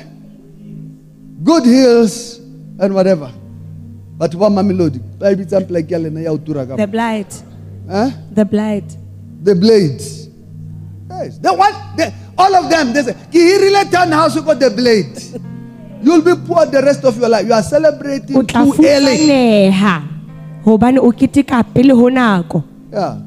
[1.43, 2.39] Good hills
[2.79, 3.31] and whatever.
[4.17, 4.99] But one mamelodi.
[5.19, 6.75] Baby temple like yale na ya utura ka.
[6.75, 7.43] the blight
[7.89, 8.11] Eh?
[8.31, 8.97] the blight
[9.43, 9.99] The blade.
[11.09, 11.37] Yes.
[11.39, 15.19] The one, the, all of them, they say, Kihirile townhouse, you got the blade.
[16.03, 17.45] You'll be poor the rest of your life.
[17.45, 19.17] You are celebrating too early.
[19.17, 20.03] fumaneha
[20.65, 23.17] hobane o keteka pele ho nako Yeah.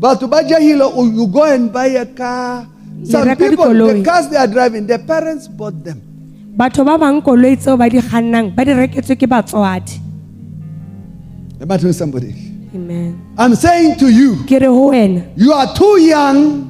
[0.00, 2.66] But to buy jahilo, you go and buy a car.
[3.04, 6.00] Some people, the cars they are driving, their parents bought them.
[6.56, 9.96] batho ba bang koloi tseo ba di kgannang ba di reketswe ke batswadi
[11.62, 12.32] Am I telling somebody?
[12.74, 16.68] amen I'm saying to you, ke re ho wena you are too young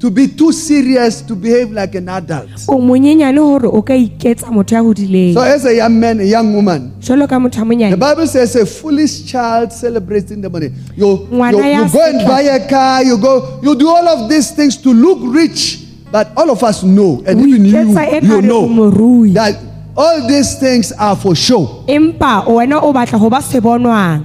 [0.00, 2.48] to be too serious to behave like an adult.
[2.68, 6.24] o monyenyane hore o ka iketsa motho ya hodileng So, as a young man, a
[6.24, 10.40] young woman, jwalo ka motho a the monyane Bible says a foolish child celebrates in
[10.40, 10.74] the morning.
[10.96, 14.08] You, Ngwana you, ya you go and buy a car, you go, you do all
[14.08, 15.84] of these things to look rich.
[16.10, 19.58] But all of us know, and O even you, iketsa you o know, morui that
[19.96, 21.84] all these things are for show.
[21.88, 24.22] empa wena o batla ho ba sebonwang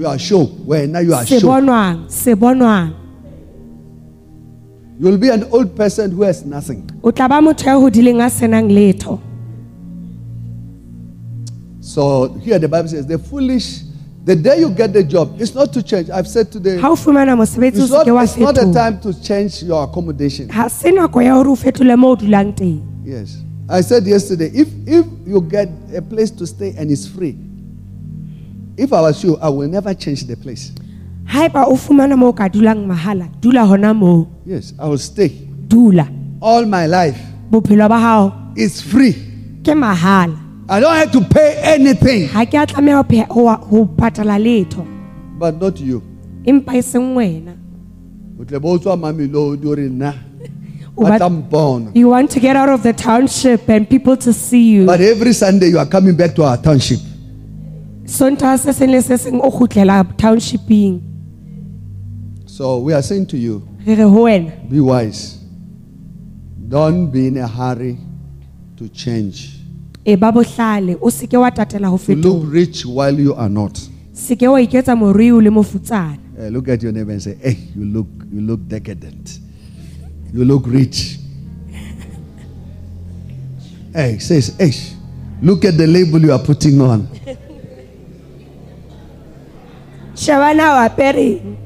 [0.00, 0.44] You are show.
[0.46, 1.36] When now you are show.
[1.38, 2.94] sebonwang sebonwang
[4.98, 6.88] You'll be an old person who has nothing.
[7.04, 9.20] o tla ba motho ya hodileng a senang letho
[11.80, 13.82] So here the Bible says the foolish,
[14.24, 16.08] the day you get the job, it's not to change.
[16.08, 19.00] I've said today, o fumana mosebetsi o it's not, seke wa it's not a time
[19.00, 20.48] to change your accommodation.
[20.48, 23.36] ha se nako ya hore o fetole moo o dulang teng Yes.
[23.68, 27.36] I said yesterday, if if you get a place to stay and it's free,
[28.80, 30.72] if I was you, I will never change the place.
[31.26, 35.28] haeba o fumana moo ka dulang mahala dula hona moo Yes, I will stay.
[35.68, 36.08] dula
[36.40, 37.18] All my life.
[37.50, 39.12] bophelo ba hao It's free.
[39.62, 40.36] ke mahala
[40.68, 42.28] I don't have to pay anything.
[42.28, 44.86] ha ke a tlameha ho phe- ho ho patala letho
[45.38, 46.02] But not you.
[46.44, 47.54] empa e seng wena
[48.40, 50.14] O tle bo tswa Mamelodi o re nna,
[50.96, 51.92] O ba tla mpona.
[51.94, 55.32] you want to get out of the township and people to see you But every
[55.32, 56.98] Sunday you are coming back to our township.
[58.10, 61.00] Sontaha se seng le se seng o kgutlela townshipeng
[62.46, 65.38] So we are saying to you, re re ho wena be wise.
[66.68, 67.96] Don't be in a hurry
[68.76, 69.56] to change.
[70.04, 73.74] e ba bohlale o seke wa tatela ho To look rich while you are not.
[74.12, 77.58] seke wa iketsa morui o le mofutsana Eh, look at your neighbor and say, "Hey,
[77.76, 79.38] you look, you look decadent.
[80.32, 81.18] You look rich."
[83.94, 84.72] hey, says, "Hey,
[85.42, 87.06] look at the label you are putting on."
[90.20, 91.56] shabana apereng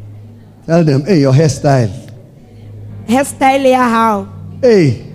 [0.66, 1.90] Tell them, "Hey, your hairstyle.
[3.06, 4.26] hairstyle ya how?
[4.62, 5.10] Hey."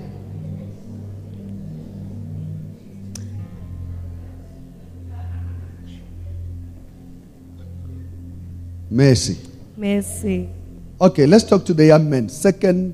[8.91, 9.37] Mercy.
[9.77, 10.49] mercy
[10.99, 12.27] Okay, let's talk to the young men.
[12.27, 12.93] Second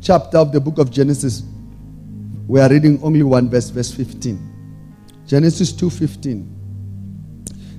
[0.00, 1.42] chapter of the book of Genesis.
[2.48, 4.38] We are reading only one verse, verse 15.
[5.26, 6.53] Genesis 2:15.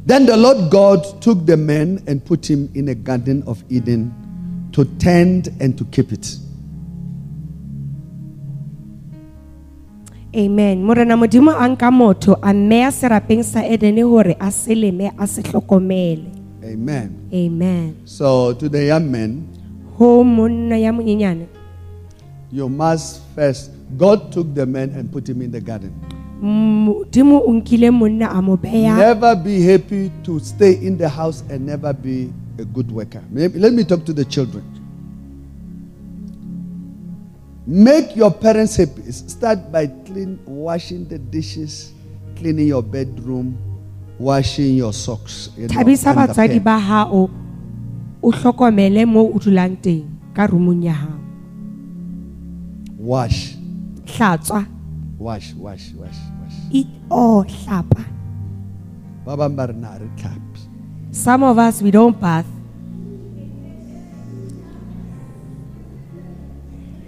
[0.05, 4.13] Then the Lord God took the man and put him in a garden of Eden
[4.71, 6.37] to tend and to keep it.
[10.35, 15.11] amen morena modimo a nka motho a mmeya serapeng sa edene hore a se leme
[15.17, 16.25] a se hlokomele
[16.65, 17.29] Amen.
[17.31, 19.47] amen So to the young men,
[19.97, 21.47] ho monna ya monyenyane
[22.51, 25.93] you must first God took the man and put him in the garden.
[26.41, 31.43] Modimo o nkile monna a mo beya Never be happy to stay in the house
[31.50, 33.24] and never be a good worker.
[33.32, 34.63] Let me talk to the children.
[37.67, 39.12] Make your parents happy.
[39.12, 41.93] Start by clean, washing the dishes,
[42.36, 43.58] cleaning your bedroom,
[44.19, 45.50] washing your socks.
[45.58, 46.13] you know, thabisa
[46.63, 47.30] ba hao
[48.21, 51.19] o hlokomele moo o dulang teng ka roomong ya hao
[53.00, 53.54] Wash,
[54.06, 54.65] hlatswa
[55.17, 56.54] wash, wash, wash, wash.
[56.71, 58.04] eat all hlapa
[59.25, 60.60] Ba bang ba re na ha re tlhape.
[61.12, 62.45] some of us we don't bath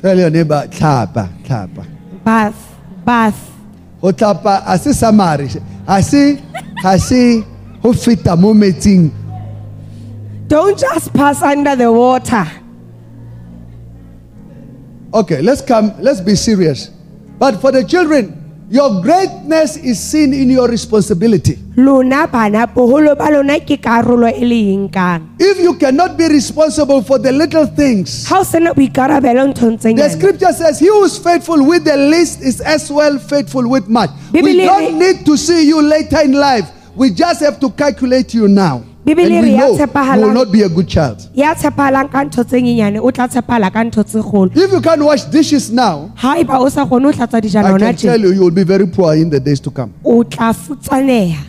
[0.01, 1.85] Tell your neighbor, tlapa, tlapa.
[2.23, 3.51] bath bath
[4.01, 5.49] Ho tlapa a se summary.
[5.87, 6.37] Ha se
[6.99, 7.41] se
[7.81, 9.11] ho feta mo metsing.
[10.47, 12.45] don't just pass under the water
[15.13, 15.93] Okay, let's come.
[15.99, 16.91] Let's be serious.
[17.39, 21.57] But for the children, your greatness is seen in your responsibility.
[21.77, 27.19] lona bana boholo ba lona karolo le eng kang If you cannot be responsible for
[27.19, 31.17] the little things, ha o sena boikarabelo nthong tse the scripture says, He who is
[31.17, 34.09] faithful with the least is as well faithful with much.
[34.33, 36.69] We don't need to see you later in life.
[36.95, 38.83] We just have to calculate you now.
[39.07, 41.29] Bibele re ya you will not be a good child.
[41.33, 44.81] ya tshepahalang ka ntho tse nyenyane o tla tshepahala ka ntho tse kgolo If you
[44.81, 48.19] can't wash dishes now, ha eba o sa kgone ho hlatswa dijana I can tell
[48.19, 49.93] you, you will be very poor in the days to come.
[50.03, 51.39] o tla futsaneha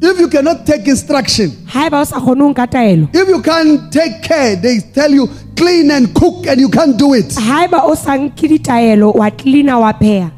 [0.00, 3.40] If you cannot take instruction, ha eba o sa kgone ho nka taelo if you
[3.40, 5.26] can't take care, they tell you
[5.56, 7.32] clean and cook and you can't do it.
[7.34, 10.30] ha eba o sa nke ditaelo wa cleana wa pheha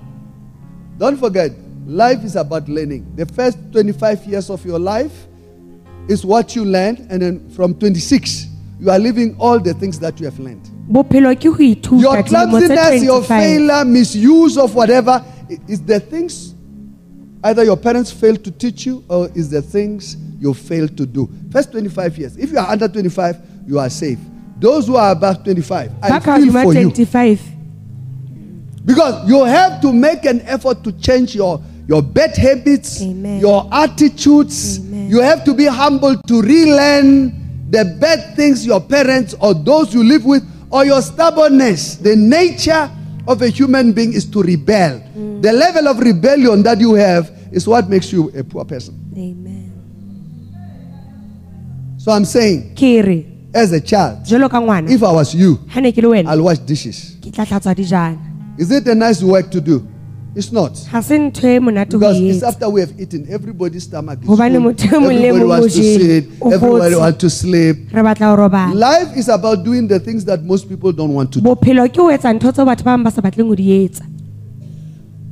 [0.97, 1.51] Don't forget,
[1.89, 3.07] life is about learning.
[3.17, 5.27] The first 25 years of your life
[6.09, 8.47] is what you learned, and then from 26,
[8.81, 10.65] you are living all the things that you have learned.
[10.91, 15.25] bophelo ke ho ithuta Your clumsiness, your failure, misuse of whatever
[15.69, 16.55] is the things
[17.45, 21.29] either your parents failed to teach you or is the things you failed to do.
[21.51, 22.37] First 25 years.
[22.37, 23.37] If you are under 25,
[23.67, 24.19] you are safe.
[24.59, 26.91] Those who are above 25, I ba ka feel for you.
[26.91, 27.41] 25
[28.85, 33.41] Because you have to make an effort to change your, your bad habits, Amen.
[33.41, 34.79] your attitudes.
[34.79, 35.11] Amen.
[35.11, 37.35] You have to be humble to relearn
[37.69, 41.97] the bad things your parents or those you live with, or your stubbornness.
[41.97, 42.89] The nature
[43.27, 45.01] of a human being is to rebel.
[45.19, 45.43] Mm.
[45.43, 48.95] The level of rebellion that you have is what makes you a poor person.
[49.17, 49.67] amen
[51.99, 53.27] So I'm saying, Kiri.
[53.53, 56.29] as a child, jalo ka ngwana if I was you, ha ne ke le wena
[56.31, 57.17] I'll wash dishes.
[57.21, 58.17] ke tla hlatswa dijana
[58.59, 59.83] Is it a nice work to do?
[60.35, 60.79] It's not.
[60.93, 64.37] ha se ntho monate ho Because it's after we have eaten, everybody's stomach is full.
[64.37, 66.25] motho mong le Everybody wants to sit.
[66.53, 67.77] Everybody wants to sleep.
[67.93, 71.33] re batla ho robala Life is about doing the things that most people don't want
[71.33, 71.45] to do.
[71.49, 74.05] bophelo ke ho etsa ntho tseo batho ba bang ba sa batleng ho di etsa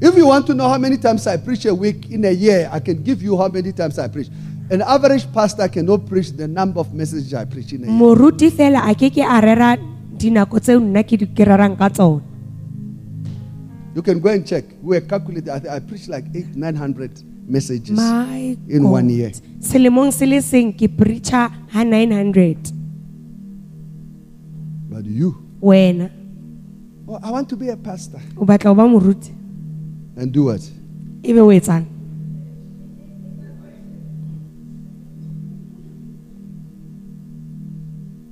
[0.00, 2.68] If you want to know how many times I preach a week in a year,
[2.72, 4.28] I can give you how many times I preach.
[4.70, 7.98] An average pastor cannot preach the number of messages I preach in a year.
[13.94, 14.64] You can go and check.
[14.82, 15.48] We calculated.
[15.66, 17.10] I, I preached like eight, nine hundred
[17.48, 18.90] messages my in God.
[18.92, 19.30] one year.
[19.60, 22.72] selemong se le seng ke preacher ha 900
[24.90, 26.10] But you, wena
[27.08, 29.32] oh, I want to be a pastor o batla ho ba moruti
[30.16, 30.60] and do what?
[31.24, 31.86] ebe o etsang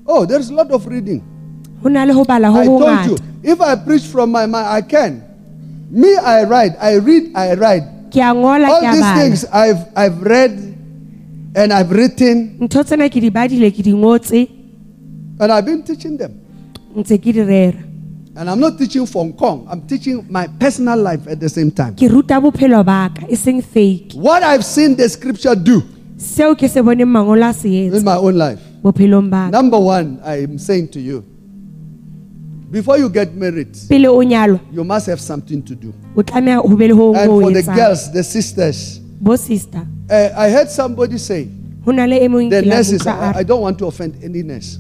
[0.07, 1.23] Oh, there's a lot of reading.
[1.83, 4.67] ho na le ho bala ho I told you, if I preach from my mind,
[4.67, 5.23] I can.
[5.91, 6.73] Me, I write.
[6.81, 7.97] I read, I write.
[8.11, 10.53] ke a ngola All these things I've, I've read
[11.55, 14.47] and I've written ntho tsena ke di badile ke di ngotse
[15.41, 16.39] and I've been teaching them.
[16.97, 17.83] ntse ke di rera
[18.37, 19.65] And I'm not teaching Hong Kong.
[19.67, 21.97] I'm teaching my personal life at the same time.
[21.97, 25.83] ke ruta bophelo ba seng fake What I've seen the scripture do
[26.17, 28.61] seo ke se boneng mangolo a se in my own life.
[28.87, 31.25] Number one, I'm saying to you,
[32.71, 35.95] before you get married, pele o nyalwa you must have something to do.
[36.17, 39.01] o tlameha ho be le ho And for the girls, the sisters,
[39.37, 41.49] sister uh, I heard somebody say,
[41.85, 44.79] ho na le mong the nurses, I, I don't want to offend any nurse.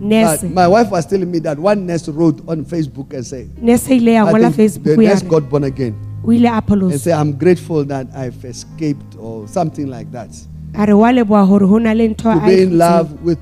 [0.00, 3.62] nurse But my wife was telling me that one nurse wrote on Facebook and said,
[3.62, 5.94] nurse ile I ngola think the nurse got born again.
[6.26, 10.30] o ile a And say, I'm grateful that I've escaped or something like that.
[10.74, 13.38] a re wa leboha hore ho na le ntho To be in love with,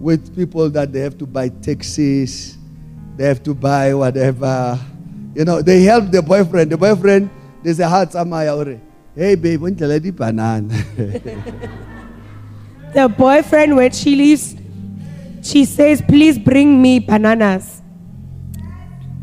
[0.00, 2.56] with people that they have to buy taxis,
[3.16, 4.78] they have to buy whatever.
[5.34, 6.70] You know, they help the boyfriend.
[6.70, 7.30] The boyfriend,
[7.62, 8.80] there's a heart somewhere.
[9.14, 10.68] Hey, babe, let it banana?
[12.94, 14.54] the boyfriend when she leaves
[15.42, 17.82] she says please bring me bananas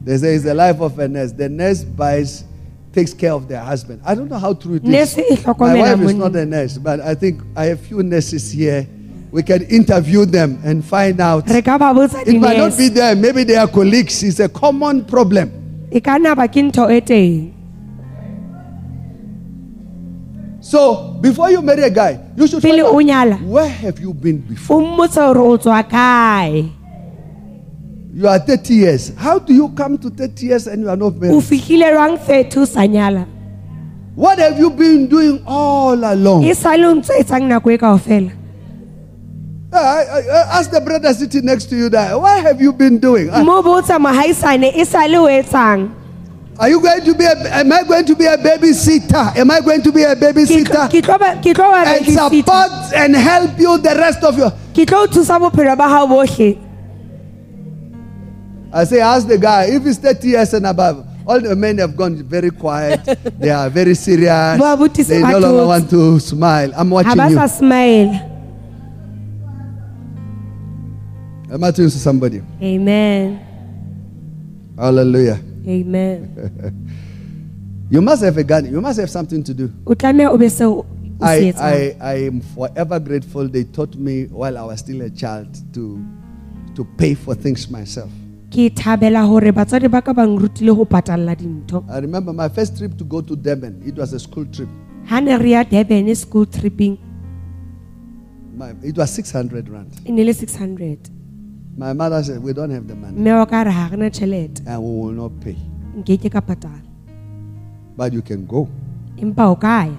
[0.03, 1.31] They say it's the life of a nurse.
[1.31, 2.43] The nurse buys,
[2.91, 4.01] takes care of their husband.
[4.03, 5.17] I don't know how true it is.
[5.17, 8.87] Eh, My wife is not a nurse, but I think I have few nurses here.
[9.31, 11.47] We can interview them and find out.
[11.49, 13.21] re ka ba botsa It might not be them.
[13.21, 14.23] Maybe they are colleagues.
[14.23, 15.51] It's a common problem.
[16.03, 17.53] ka nna ba ke ntho teng
[20.59, 22.93] So before you marry a guy, you should find out
[23.41, 24.81] where have you been before.
[24.81, 26.69] o mmotse hore o tswa kae
[28.13, 29.13] You are 30 years.
[29.15, 31.41] How do you come to 30 years and you are not married?
[31.43, 33.25] fihlile jwang 30 o sa nyala
[34.13, 36.43] What have you been doing all along?
[39.73, 43.29] Uh, uh, ask the brother sitting next to you that, what have you been doing?
[43.29, 45.95] Uh, Mo botsa mohaisane sa le o etsang
[46.59, 49.35] Are you going to be a, am I going to be a babysitter?
[49.37, 50.89] Am I going to be a babysitter?
[50.91, 54.51] ke tlo ba- ke And support and help you the rest of your.
[54.75, 56.57] ke tlo o thusa bophelo ba gago botlhe
[58.73, 61.95] I say, ask the guy, if he's 30 years and above, all the men have
[61.95, 63.03] gone very quiet.
[63.39, 64.57] they are very serious.
[65.07, 66.71] They no longer want to smile.
[66.75, 68.30] I'm watching you.
[71.51, 72.41] Sa smile I'm watching somebody.
[72.61, 73.39] amen
[74.77, 75.39] Hallelujah.
[75.67, 76.29] amen
[77.91, 78.71] You must have a gun.
[78.71, 79.69] You must have something to do.
[79.85, 80.85] o tlameha o be seo o
[81.19, 85.09] se I, I, I am forever grateful they taught me while I was still a
[85.09, 85.99] child to,
[86.75, 88.09] to pay for things myself.
[88.49, 92.77] ke thabela gore batswadi ba ka ba nrutile go patalela dintho I remember my first
[92.77, 93.81] trip to go to Durban.
[93.85, 94.69] It was a school trip.
[95.09, 96.97] durban school tripping
[98.55, 99.91] My, it was 600 rand.
[100.05, 101.20] e ne le 600
[101.77, 104.09] My mother said, We don't have the money mme wa ka re ga re na
[104.09, 105.55] tšhelete and we will not pay.
[105.97, 106.81] nke ke ka patala
[107.95, 108.67] But you can go.
[109.17, 109.95] empa o ka ya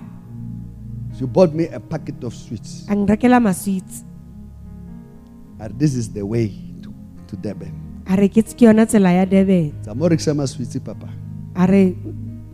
[1.19, 2.85] She bought me a packet of sweets.
[2.89, 4.05] a nrekela masweets
[5.61, 6.49] And uh, this is the way
[6.83, 6.93] to,
[7.29, 7.73] to Durban.
[8.07, 11.09] a re ke ke yona tsela ya durban Zamoric sweets, Papa.
[11.57, 11.97] a re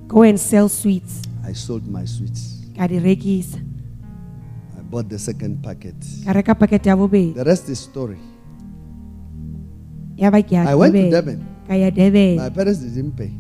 [0.06, 2.64] go and sell sweets I sold my sweets.
[2.76, 3.58] ka di rekisa
[4.78, 5.96] I bought the second packet.
[6.24, 6.54] ka reka
[6.86, 8.18] ya bobedi The rest is story.
[10.18, 11.38] Ya ba ke ya I went to Durban.
[11.38, 11.38] Durban.
[11.70, 13.30] ka ya durban My parents didn't pay.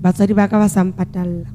[0.00, 1.52] batswadi ba ka ba sa mpatalela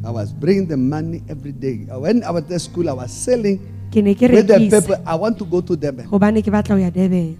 [0.00, 1.84] I was bringing the money every day.
[1.92, 3.60] When I was at school, I was selling
[3.92, 4.96] ke ne ke with the rekisa paper.
[5.04, 6.06] I want to go to Durban.
[6.06, 7.34] gobane ke batla go ya durban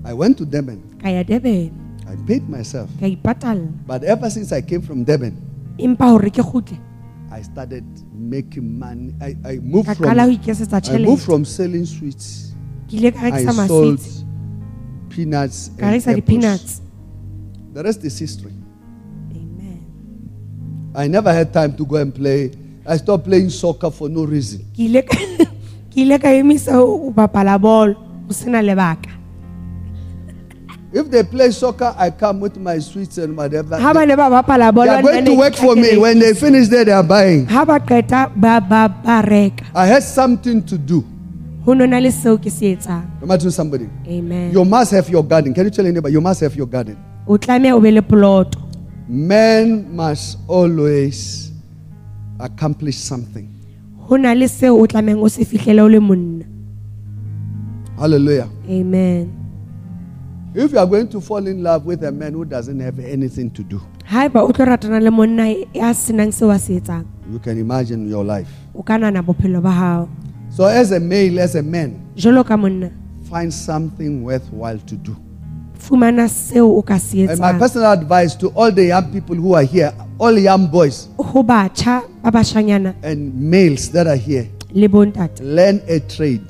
[0.00, 0.80] I went to Durban.
[0.96, 1.70] ka ya durban
[2.08, 2.88] I paid myself.
[2.98, 3.06] ka
[3.86, 5.36] But ever since I came from Durban,
[5.78, 6.80] empa gore ke kgutle
[7.30, 9.14] I started making money.
[9.22, 12.49] I, I moved ka from qala go ikesetsa I moved from selling sweets.
[12.92, 14.00] I sold
[15.08, 15.70] peanuts.
[15.78, 16.04] And apples.
[16.04, 16.80] di-peanuts
[17.72, 18.52] The rest is history.
[19.34, 22.50] amen I never had time to go and play.
[22.86, 24.64] I stopped playing soccer for no reason.
[24.74, 25.14] ke ile ka
[25.92, 27.94] ke ile ka emisa go bapala bolo
[28.26, 29.10] go sena lebaka
[30.92, 33.78] If they play soccer, I come with my sweets and whatever.
[33.78, 35.94] ga ba ne ba bapala They bolo are going to work for me.
[35.96, 37.46] When they finish there, they are buying.
[37.46, 41.06] ga ba qeta ba ba ba reka I had something to do.
[41.64, 43.88] Go no na le seo ke se etsang Am I to somebody?
[44.08, 45.52] amen You must have your garden.
[45.54, 46.12] Can you tell anybody?
[46.14, 46.96] You must have your garden.
[47.26, 48.58] o tlameha o be le poloto
[49.08, 51.50] Men must always
[52.38, 53.48] accomplish something.
[54.08, 56.44] go na le seo o tlamehang o se fitlhele o le monna
[57.98, 58.48] Hallelujah.
[58.68, 59.36] amen
[60.54, 63.50] If you are going to fall in love with a man who doesn't have anything
[63.52, 63.80] to do,
[64.10, 68.08] ga o tlo ratana le monna ya senang seo a se etsang you can imagine
[68.08, 68.48] your life.
[68.74, 70.08] o ka nana bophelo ba gago
[70.50, 72.90] So, as a male, as a man, jalo ka monna
[73.30, 75.16] find something worthwhile to do.
[75.78, 79.36] fumana seo o ka se And my etsang personal advice to all the young people
[79.36, 84.46] who are here, all young boys go batjha ba bašwanyana and males that are here,
[84.72, 86.44] le bontate learn a trade.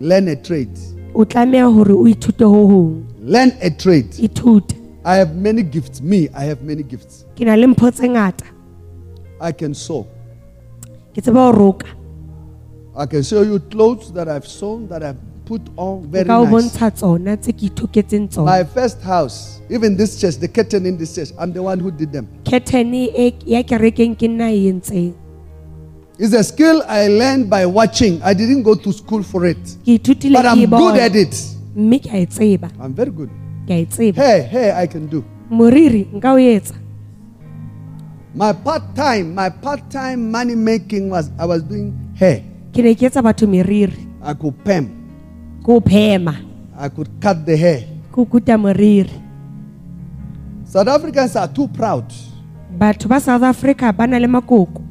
[0.00, 0.76] Learn a trade.
[1.14, 4.10] o tlameha gore o ithute go gongwe Learn a trade.
[4.18, 4.74] ithute
[5.04, 6.00] I have many gifts.
[6.02, 7.24] Me, I have many gifts.
[7.36, 8.46] ke na le mpho tse ngata
[9.40, 10.06] I can sew.
[11.14, 11.86] ke tseba go roka
[12.98, 16.48] I can show you clothes that I've sewn that I've put on very nice.
[16.52, 21.14] bontsha tsona tse ke ithoketseng My first house, even this church, the curtain in this
[21.14, 22.26] church, I'm the one who did them.
[22.44, 25.14] curtain ya kerekeng ke nna entseng
[26.18, 28.20] It's a skill I learned by watching.
[28.24, 29.62] I didn't go to school for it,
[30.32, 31.34] but I'm good at it.
[31.76, 33.30] mme ke a tseba I'm very good.
[33.68, 35.22] ke a tseba Hey, hey, I can do.
[35.50, 36.74] moriri nka o etsa
[38.34, 42.42] My part time, my part time money making was I was doing hair.
[42.72, 44.86] Ke ne ke etsa batho meriri I could perm.
[45.64, 46.34] ke o phema
[46.78, 47.80] I could cut the hair.
[48.12, 49.10] ke o kuta moriri
[50.64, 52.04] South Africans are too proud.
[52.78, 54.82] batho ba south africa ba na le makoko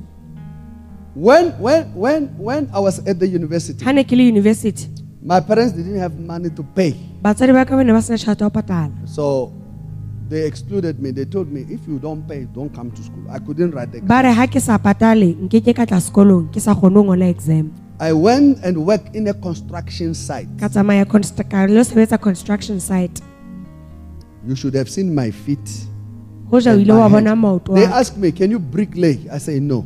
[1.17, 4.85] When when when when I was at the university, ga ne ke le university
[5.21, 6.93] my parents didn't have money to pay.
[7.21, 9.51] batswadi ba ka ba ne ba sena tšhelete ya patala So
[10.29, 11.11] they excluded me.
[11.11, 13.23] They told me if you don't pay, don't come to school.
[13.29, 14.07] I couldn't write the exam.
[14.07, 17.03] ba re ga ke sa patale nke ke ka tla sekolong ke sa kgone go
[17.03, 20.49] ngola exam I went and worked in a construction site.
[20.59, 23.21] ka tsamaya const- ka lo sebetsa construction site
[24.47, 25.63] You should have seen my feet.
[26.51, 27.13] go ja o and ile my wa hands.
[27.13, 29.27] bona maoto They a asked me, Can you bricklay?
[29.31, 29.83] I say, No.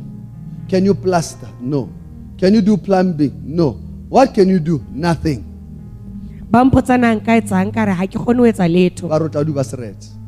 [0.68, 1.48] Can you plaster?
[1.60, 1.88] No.
[2.38, 3.32] Can you do plumbing?
[3.44, 3.78] No.
[4.08, 4.82] What can you do?
[4.92, 5.44] Nothing.
[6.52, 9.52] ba mpotsa na nka etsang ka re ga ke kgone go etsa letho Ba du
[9.56, 10.21] ba seretse.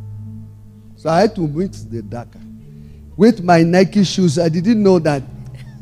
[1.04, 2.40] So I had to mix the darker.
[3.14, 5.20] With my Nike shoes, I didn't know that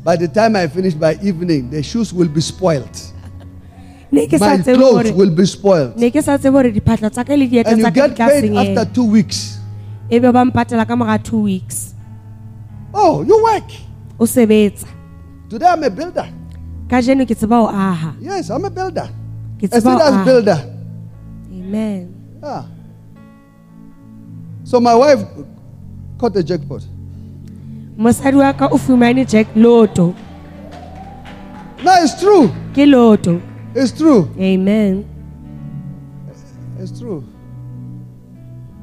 [0.03, 2.91] By the time I finish by evening, the shoes will be spoiled.
[4.11, 5.95] ne ke sa My clothes will be spoiled.
[5.95, 8.13] ne ke sa tsebe hore diphahlo tsa ka le dieta And you tsa ka di
[8.19, 9.63] get paid after two weeks.
[10.11, 11.95] ebe ba mpatela ka mora two weeks
[12.93, 13.71] Oh, you work.
[15.47, 16.27] Today I'm a builder.
[16.91, 19.07] ka jeno ke tseba ho aha Yes, I'm a builder.
[19.07, 20.59] A serious builder.
[21.47, 22.11] amen
[22.43, 22.72] Yeah.
[24.63, 25.19] So my wife
[26.17, 26.81] caught the jackpot.
[27.97, 30.15] mosadi wa ka o fumane jack loto
[31.83, 32.47] No, it's true.
[32.73, 33.41] ke loto
[33.75, 34.29] It's true.
[34.39, 35.05] amen
[36.79, 37.23] It's true.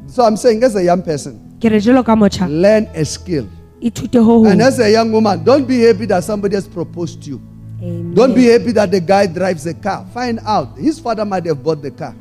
[0.06, 3.46] So I'm saying, as a young person, ke re jalo ka motjha learn a skill.
[3.82, 7.22] ithute ho And hong as a young woman, don't be happy that somebody has proposed
[7.24, 7.40] to you.
[7.82, 8.14] Amen.
[8.14, 10.04] Don't be happy that the guy drives a car.
[10.12, 10.76] Find out.
[10.78, 12.14] His father might have bought the car.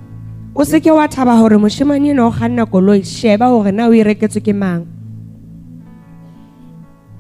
[0.56, 3.94] O se ke wa thaba hore moshemane ena o kganna koloi sheba hore na o
[3.94, 4.86] e reketswe ke mang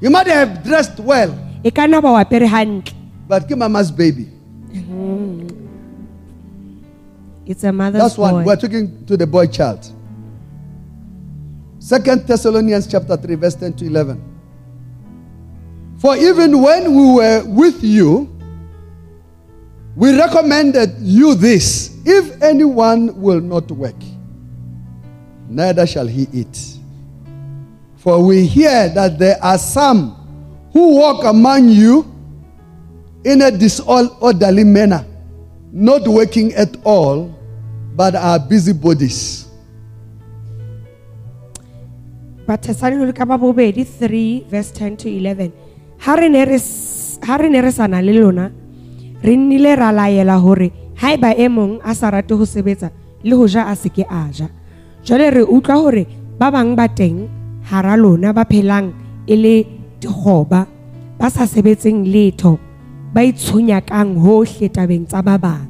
[0.01, 2.95] You might have dressed well, e ka nna ba o apere hantle
[3.27, 4.25] but give mama's baby.
[4.71, 5.47] Hmm.
[7.45, 8.34] it's a mother's That's one.
[8.36, 9.89] boy We're talking to the boy child.
[11.80, 14.21] Second Thessalonians chapter 3, verse 10 to 11.
[15.97, 18.30] For even when we were with you,
[19.95, 23.95] we recommended you this if anyone will not work,
[25.47, 26.78] neither shall he eat.
[27.97, 30.16] For we hear that there are some
[30.72, 32.06] who walk among you
[33.24, 35.06] in a disorderly manner,
[35.72, 37.36] not working at all,
[37.95, 39.50] but are busybodies.
[42.50, 45.54] bathesalonike ka ba bobedi 3 verse 10 to 11
[46.02, 46.58] ha re ne re
[47.28, 48.45] ha re ne re sana le lona
[49.22, 50.72] re nnile ra laela hore
[51.02, 52.91] haeba e mong a sa rate ho sebetsa
[53.24, 54.47] le ho ja a se ke a ja
[55.04, 56.04] jwale re utlwa hore
[56.39, 57.28] ba bang ba teng
[57.72, 58.91] hara lona ba phelang
[59.28, 59.56] e le
[60.00, 60.68] dikgoba
[61.20, 62.60] ba sa sebetseng letho
[63.14, 65.68] ba itshonyakang hohle tabeng tsa ba bang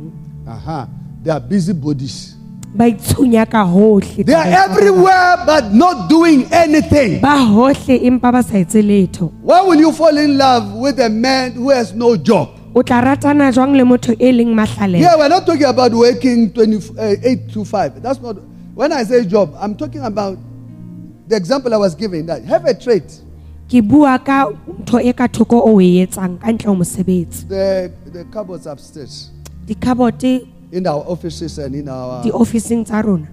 [0.49, 0.89] Aha.
[1.23, 2.35] They are busy busybodies.
[2.73, 4.69] ba itshonyaka hohle They are tabeng tsa ba bang.
[4.69, 7.21] everywhere but not doing anything.
[7.21, 11.09] ba hohle empa ba sa etse letho Why will you fall in love with a
[11.09, 12.49] man who has no job?
[12.75, 16.51] O tla ratana jwang le motho e leng mahlalela Yeah, we're not talking about working
[16.51, 18.01] 20, uh, 8 to 5.
[18.01, 18.37] That's not.
[18.75, 20.37] When I say job, I'm talking about
[21.27, 23.21] the example I was giving that have a trait.
[23.69, 24.49] ke bua ka
[24.81, 29.29] ntho e ka thoko o e etsang ka ntle ho mosebetsi The, the cupboards upstairs
[29.69, 32.23] dikhabote in our offices and in our.
[32.25, 33.27] diofising tsa rona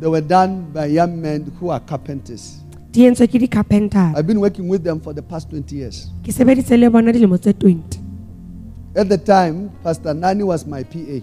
[0.00, 2.60] They were done by young men who are carpenters.
[2.92, 6.12] di entswe ke di-carpentara I've been working with them for the past 20 years.
[6.20, 7.96] ke sebeditse le bona dilemo tse 20
[8.94, 11.20] At the time, Pastor Nani was my PA.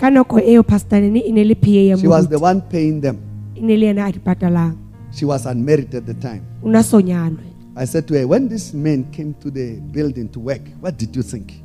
[0.00, 3.00] ka nako eo pastanene e ne le pa ya She was the moruti one paying
[3.00, 3.18] them.
[3.54, 4.76] e ne le yena a di patalang
[5.12, 6.40] She was unmarried at the time.
[6.64, 7.44] o na sonyalwe
[7.76, 11.14] I said to her, When this man came to the building to work, what did
[11.14, 11.60] you think?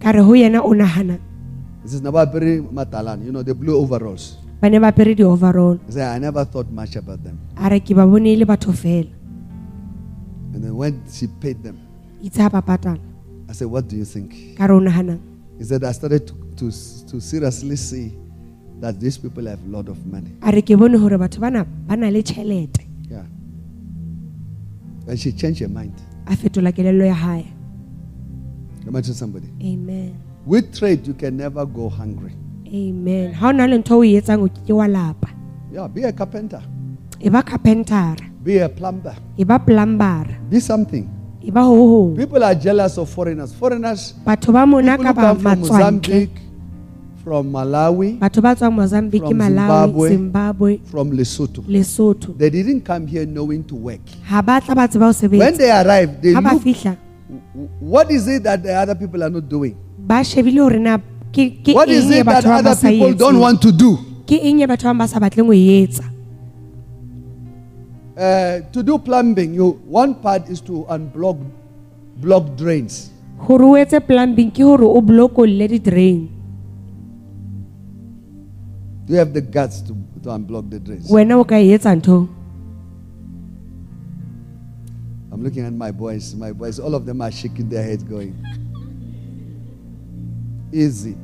[0.00, 0.72] ka re ho yena o
[1.84, 4.38] This is Nababiri Matalan, you know, the blue overalls.
[4.60, 7.36] ba ne ba apere di-overall I said, I never thought much about them.
[7.60, 9.12] a re ke ba bone e le batho fela
[10.56, 11.76] And then when she paid them,
[12.24, 12.96] itse ba patala
[13.48, 14.56] I said, What do you think?
[14.58, 15.20] ka re o nahanang
[15.58, 16.66] He said, I started to, to,
[17.08, 18.12] to seriously see
[18.80, 20.30] that these people have a lot of money.
[20.42, 23.24] a re ke bone hore batho bana ba na le tjhelete Yeah.
[25.08, 25.94] And she changed her mind.
[26.26, 27.46] a fetola kelello ya hae
[28.84, 29.48] Come on to somebody.
[29.62, 32.32] amen With trade, you can never go hungry.
[32.66, 35.14] amen How o na le ntho o etsang o ke wa
[35.72, 36.62] Yeah, be a carpenter,
[37.20, 39.16] e ba carpentara be a plumber,
[40.48, 41.10] be something.
[41.46, 43.52] E ba ho People are jealous of foreigners.
[43.54, 46.38] Foreigners, batho ba mona people ka who ba come from matswantle Mozambique,
[47.22, 50.08] from Malawi, batho ba tswang mozambique From malawi Zimbabwe.
[50.10, 51.62] zimbabwe from Lesotho.
[51.68, 54.00] lesotho They didn't come here knowing to work.
[54.24, 56.62] ha ba tla ba tseba ho When sebetsa they arrive, they ba look,
[57.80, 59.76] what is it that the other people are not doing?
[59.98, 60.98] ba shebile hore na
[61.34, 63.34] ke ke What is eng e it that batho ba ba other sa people don't
[63.34, 63.98] etseng want to do?
[64.26, 66.06] ke eng e batho ba bang ba sa batleng ho e etsa
[68.16, 71.36] Uh, to do plumbing, you one part is to unblock
[72.16, 73.10] block drains.
[73.38, 76.22] hore o etse plumbing ke hore o blokolle di-drain
[79.08, 79.92] You have the guts to,
[80.22, 81.10] to unblock the drains.
[81.10, 82.26] wena o ka e etsa ntho
[85.30, 86.34] I'm looking at my boys.
[86.34, 88.32] My boys, all of them are shaking their heads, going,
[90.72, 91.14] Easy.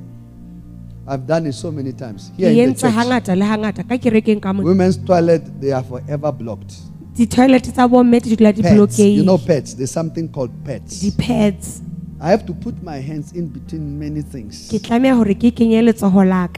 [1.06, 2.30] I've done it so many times.
[2.36, 5.42] ke Here in the entse church, hangata le hangata ka kerekeng ka mo women's toilet,
[5.60, 6.74] they are forever blocked.
[7.14, 8.98] di-toilet tsa bomme di dula di Pets.
[8.98, 9.74] You know pets.
[9.74, 11.00] There's something called pets.
[11.00, 11.82] di-pads
[12.20, 15.82] I have to put my hands in between many things ke tlameha hore ke kenye
[15.82, 16.48] letsogo la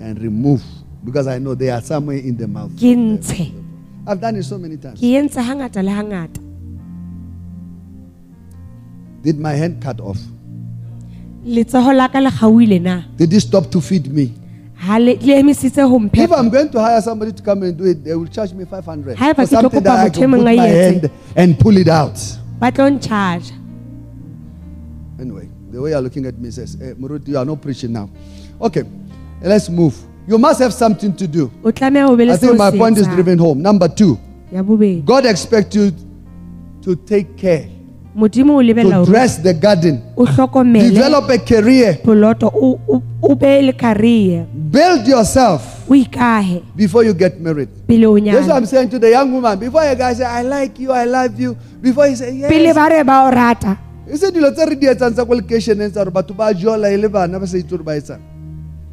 [0.00, 0.62] and remove
[1.04, 2.70] because I know they are somewhere in the mouth.
[2.78, 3.52] ke ntshe
[4.06, 5.00] I've done it so many times.
[5.00, 6.40] ke entse hangata le hangata
[9.20, 10.20] Did my hand cut off?
[11.44, 14.32] Letsogo la ka le gauile na Did he stop to feed me?
[14.76, 17.76] ha le le emisitse go If mphepa I'm going to hire somebody to come and
[17.76, 20.08] do it, they will charge me 500 Haeba for ke tlo something kopa that I
[20.08, 20.84] motho e can put mong my etse.
[20.92, 22.18] hand and pull it out.
[22.60, 23.52] ba tlo ncharge
[25.20, 28.08] Anyway, the way you're looking at me says, eh, Muruti, you are not preaching now.
[28.60, 28.84] Okay,
[29.42, 29.96] let's move.
[30.28, 31.50] You must have something to do.
[31.64, 33.14] o tlameha ho be le I think my se point is etsang.
[33.14, 33.60] driven home.
[33.60, 34.16] Number two,
[34.52, 35.90] ya bobedi God expects you
[36.82, 37.66] to take care,
[38.18, 42.80] modimo o lebella to hore dress the garden, o hlokomele develop a career, poloto o-
[42.88, 44.44] o o be le career.
[44.52, 47.68] Build yourself o ikahe before you get married.
[47.86, 49.58] pele o That's what I'm saying to the young woman.
[49.58, 52.74] Before a guy say, I like you, I love you, before he say, pele yes.
[52.74, 53.78] ba re ba o rata.
[54.10, 56.90] E se dilo tse re di etsang tsa ko lekeisheneng tsa gore batho ba jola
[56.90, 58.20] e le bana ba sa itse gore ba etsang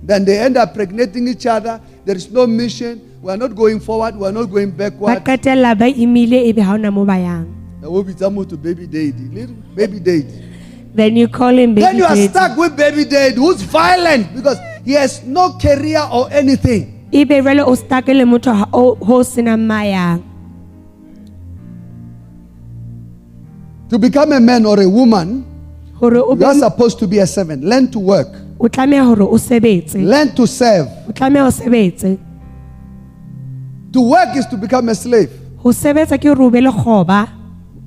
[0.05, 1.81] then they end up pregnating each other.
[2.05, 3.01] There is no mission.
[3.23, 4.15] We are not going forward.
[4.15, 7.47] We are not going ba backward qetella ba imile ebe ha ona mo ba yang.
[7.47, 7.64] o bitsa motho
[8.57, 9.29] baby daddy.
[9.31, 10.41] Little baby daddy.
[10.93, 12.27] Then you call him baby then you are daddy.
[12.27, 17.07] stuck with baby daddy who's violent because he has no career or anything.
[17.11, 18.95] Jwale o stuck le motho ho
[23.89, 25.45] to become a man or a woman
[26.01, 27.63] you are supposed to be a servant.
[27.63, 28.27] Learn to work.
[28.59, 29.29] o tlameha hore
[29.99, 30.87] learn to serve.
[33.93, 35.29] To work is to become a slave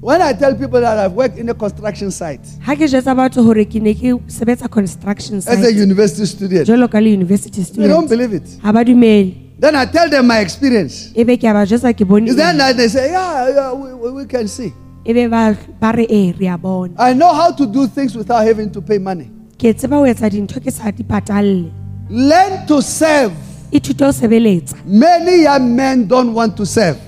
[0.00, 3.42] when i tell people that i've worked in a construction site ha ke jetsa batho
[3.42, 8.08] hore ke ne ke sebetsa construction as a university student le university they don't student
[8.16, 11.10] believe it ha ba dumele Then I tell them my experience.
[11.16, 14.26] ebe ke a ba jetsa ke Is then that they say, yeah, yeah we, we-
[14.26, 14.72] can see.
[15.04, 18.70] ebe ba ba eh, re a bona I know how to do things without having
[18.70, 19.30] to pay money.
[19.58, 20.92] ke tseba ho etsa dintho ke sa
[22.10, 23.32] Learn to serve.
[23.72, 27.07] ithute ho sebeletsa Many young men don't want to serve.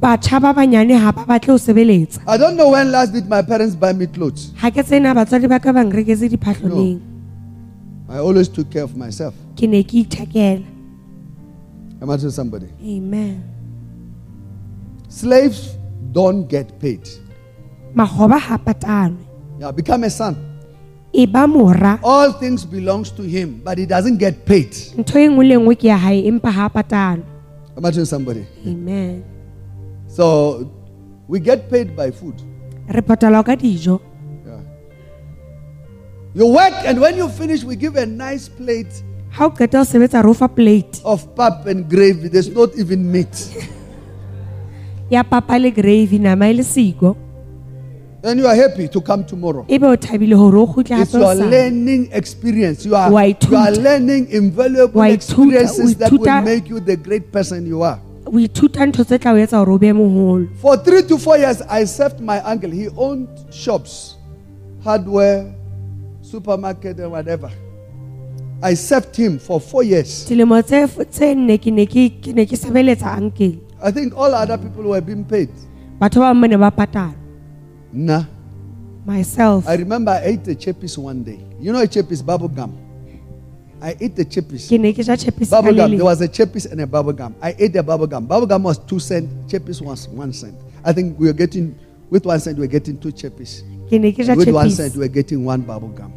[0.00, 3.42] Batjha ba banyane ha ba batle ho sebeletsa I don't know when last did my
[3.42, 4.52] parents buy me clothes.
[4.56, 7.00] ha ke tsena batswadi ba ka ba nreketse diphahloneng
[8.08, 9.34] I always took care of myself.
[9.58, 10.62] ke ne ke ithekela
[12.00, 12.68] Am I to somebody?
[12.78, 13.42] amen
[15.08, 15.74] Slaves
[16.12, 17.02] don't get paid.
[17.94, 19.18] makgoba ha patalwe
[19.58, 20.36] Yeah, become a son.
[21.12, 24.70] e ba mora All things belongs to him, but he doesn't get paid.
[24.94, 27.24] ntho e nngwe le nngwe ke ya hae empa ha patalwe
[27.76, 28.46] Am I somebody?
[28.66, 29.37] amen
[30.18, 30.66] So
[31.28, 32.34] we get paid by food.
[32.90, 34.00] re patalwa ka dijo
[34.44, 34.60] Yeah.
[36.34, 38.90] You work, and when you finish, we give a nice plate
[39.36, 42.26] ha o qeta ho sebetsa re o fa plate of pap and gravy.
[42.34, 43.30] There's not even meat.
[45.14, 47.14] ya papa le gravy nama e le siko
[48.24, 49.64] And you are happy to come tomorrow.
[49.68, 51.50] ebe o thabile hore o kgutle It's hape your hosane.
[51.54, 52.84] learning experience.
[52.90, 56.44] You are, Wa you are learning invaluable Wa ithuta, experiences that will ithuta.
[56.44, 58.00] make you the great person you are.
[58.28, 61.38] O ithuta ntho tse tla o etsa hore o be moholo For three to four
[61.38, 62.70] years, I served my uncle.
[62.70, 64.16] He owned shops,
[64.84, 65.52] hardware,
[66.22, 67.50] supermarket, and whatever.
[68.62, 70.26] I served him for four years.
[70.28, 74.16] dilemo tse f- tse nne ke ne ke ke ne ke sebeletsa ankele I think
[74.16, 75.48] all other people were being paid.
[76.00, 77.14] batho ba bang ba ne ba patalwa
[77.92, 78.24] Nah.
[79.06, 81.38] myself I remember I ate a Chappies one day.
[81.60, 82.74] You know a Chappies bubble gum.
[83.80, 84.66] I ate the Chappies.
[84.68, 85.90] ke ne ke ja chapis ka Bubble gum.
[85.96, 87.34] There was a Chappies and a bubble gum.
[87.40, 88.26] I ate the bubble gum.
[88.26, 89.30] Bubble gum was two cent.
[89.46, 90.56] Chappies was one cent.
[90.84, 91.78] I think we were getting
[92.10, 93.62] with one cent we were getting two Chappies.
[93.88, 96.12] ke ne ke ja With one chapis we were getting one bubble gum.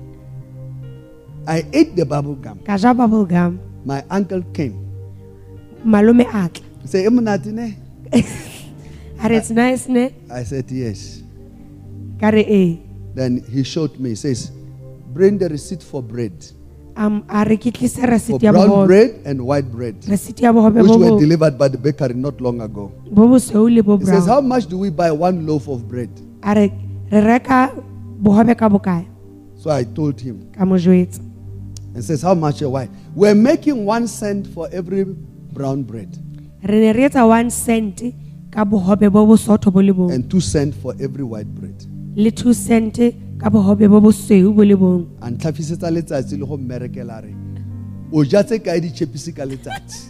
[1.48, 2.60] I ate the bubble gum.
[2.66, 4.78] bubble gum My uncle came.
[5.86, 7.68] malome a tla He "Emunati eh, ne?"
[9.24, 11.22] a re it's nice ne I said, Yes.
[12.20, 12.80] ka re ee
[13.14, 14.52] Then he showed me, he says,
[15.14, 16.34] Bring the receipt for bread.
[16.98, 19.96] Um, a re ke tlise For ya brown bread and white bread.
[20.08, 22.92] receipt ya bohobe Which bo were bo- delivered by the bakery not long ago.
[23.12, 25.88] bo bosweu le bo He says, brown How much do we buy one loaf of
[25.88, 26.10] bread?
[26.44, 26.72] a re
[27.12, 27.72] re reka
[28.22, 29.06] bohobe ka bokae
[29.56, 30.50] So I told him.
[30.58, 31.22] ka mo jwetsa
[31.94, 32.90] And says, How much a white?
[33.16, 35.04] We're making one cent for every
[35.54, 36.18] brown bread
[36.64, 38.02] re ne re etsa one cent
[38.52, 41.76] ka bohobe bo bosotho bo le bong and two cent for every white bread.
[42.16, 43.00] Le two cent
[43.40, 45.08] ka bohobe bo bosweu bo le bong.
[45.22, 47.34] And tlhafisetsa letsatsi le go mmerekela re,
[48.12, 50.10] o ja tse kae ditšhepisi ka letsatsi?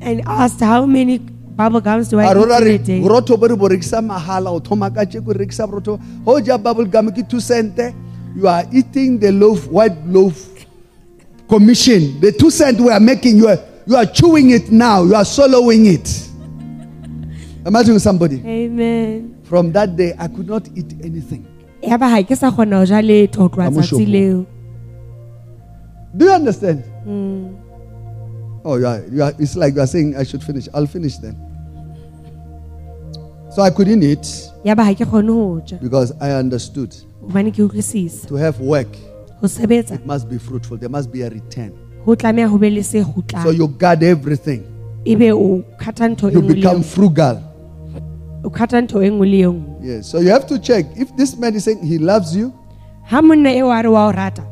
[0.00, 3.00] And asked how many bubble gums do I a rora eat re in a day?
[3.00, 6.00] borotho bo re bo rekisa mahala o thoma ka tšeko re rekisa borotho.
[6.24, 7.94] Go ja bubble gum ke two cente
[8.34, 10.48] you are eating the loaf white loaf
[11.48, 12.20] commission.
[12.20, 15.24] The two cent we are making you are, you are chewing it now you are
[15.24, 16.28] swallowing it.
[17.64, 18.42] Imagine somebody.
[18.44, 21.44] Amen from that day i could not eat anything
[21.84, 24.46] ya ba ga ke sa kgona ho ja letho ho tloha Ka mo tsatsi leo
[26.16, 27.52] do you understand Mm.
[28.64, 31.18] oh you are, you are it's like you are saying i should finish i'll finish
[31.18, 31.36] then
[33.50, 34.24] so i couldn't eat
[34.64, 38.56] ya ba ga ke kgone ho ja because i understood hobane ke utlwisisa To have
[38.72, 38.88] work,
[39.44, 40.78] sebetsa it must be fruitful.
[40.78, 41.72] There must be a return.
[42.06, 43.04] ho tlameha ho be le se
[43.42, 44.62] So you guard everything.
[45.04, 46.94] ebe o khatha ntho e You nngwe le e become nngwe.
[46.94, 47.36] frugal.
[48.44, 50.06] O ntho e nngwe le e nngwe Yes.
[50.10, 52.52] So you have to check if this man is saying he loves you.
[53.04, 54.42] ha monna eo a re wa o rata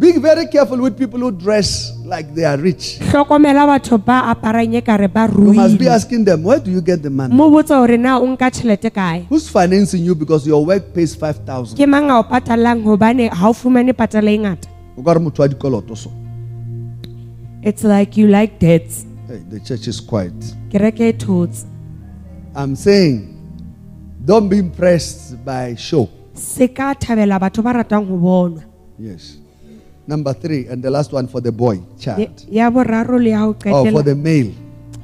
[0.00, 2.98] Be very careful with people who dress like they are rich.
[3.12, 6.70] hlokomela batho ba aparang e kare ba You must be ruile asking them, where do
[6.70, 7.34] you get the money?
[7.34, 11.14] mo botsa hore na o nka tjhelete kae Who's financing you because your work pays
[11.14, 11.76] 5,000?
[11.76, 15.20] ke mang a o patalang hobane ha o fumane patala e ngata O ka re
[15.20, 16.10] motho wa dikoloto so.
[17.62, 20.32] it's like you like debts Hey, the church is quiet.
[20.72, 21.66] kereke e thotse
[22.54, 23.36] I'm saying,
[24.24, 26.08] don't be impressed by show.
[26.34, 28.64] se ka thabela batho ba ratang ho bonwa
[28.98, 29.36] Yes.
[30.06, 32.44] Number three, and the last one for the boy, child.
[32.48, 34.52] ya boraro le ya ho Or Oh, for the male.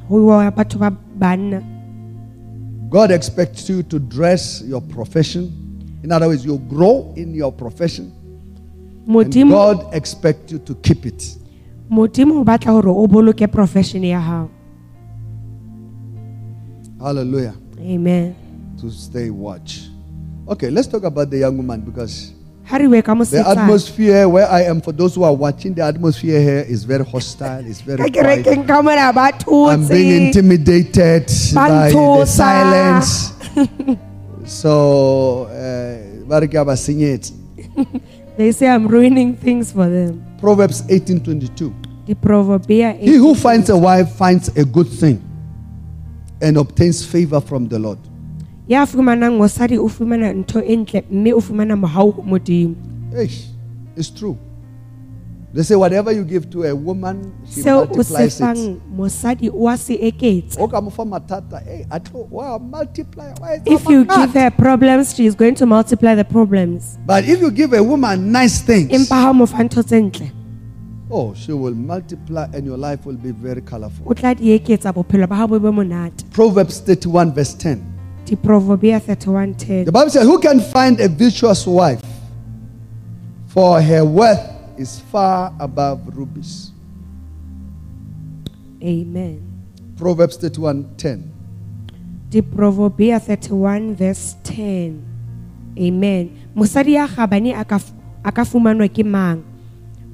[0.08, 1.62] ho wa batho ba banna
[2.90, 5.50] God expects you to dress your profession.
[6.02, 8.12] In other words, you grow in your profession.
[9.08, 11.36] And God expects you to keep it.
[17.00, 17.54] Hallelujah.
[17.80, 18.34] amen
[18.80, 19.88] To stay watch.
[20.48, 22.32] Okay, let's talk about the young woman because
[22.64, 25.82] ha re bue ka the atmosphere where I am, for those who are watching, the
[25.82, 27.64] atmosphere here is very hostile.
[27.66, 28.44] It's very quiet.
[28.44, 29.12] kerekeng ka mona
[29.70, 33.32] I'm being intimidated by the silence.
[34.44, 37.32] so, uh, ba re ke a ba senyetsa.
[38.36, 41.72] they say i'm ruining things for them Proverbs 18:22.
[42.06, 45.22] diproverbia He who finds a wife finds a good thing
[46.40, 47.98] and obtains favor from the Lord.
[48.68, 52.74] ya fumanang mosadi o fumana ntho e ntle mme o fumana mohau ho modimo
[53.14, 53.46] Eish,
[53.96, 54.36] it's true.
[55.54, 58.44] They say whatever you give to a woman, she seo o se multiplies it.
[58.44, 62.58] fang mosadi o a se eketsa O ka mo fa mathata, eh, a tlo- wa
[62.58, 66.98] multiply, wa etsa if you give her problems she is going to multiply the problems
[67.06, 70.00] But if you give a woman nice things, empa ha o mo fa ntho tse
[70.02, 70.30] ntle
[71.10, 74.06] oh, she will multiply and your life will be very colorful.
[74.10, 77.82] o tla di eketsa bophelo ba hao bo be monate Proverbs 31, verse 10.
[78.26, 82.02] diproverbia 31:10 The Bible says, Who can find a virtuous wife?
[83.46, 84.42] For her worth
[84.76, 86.72] is far above rubies.
[88.82, 89.40] amen
[89.96, 91.32] Proverbs 31, 10.
[92.30, 95.00] diproverbia 31 verse 10
[95.78, 97.94] amen mosadi ya gabane a ka f-
[98.24, 99.40] a ka fumanwa ke mang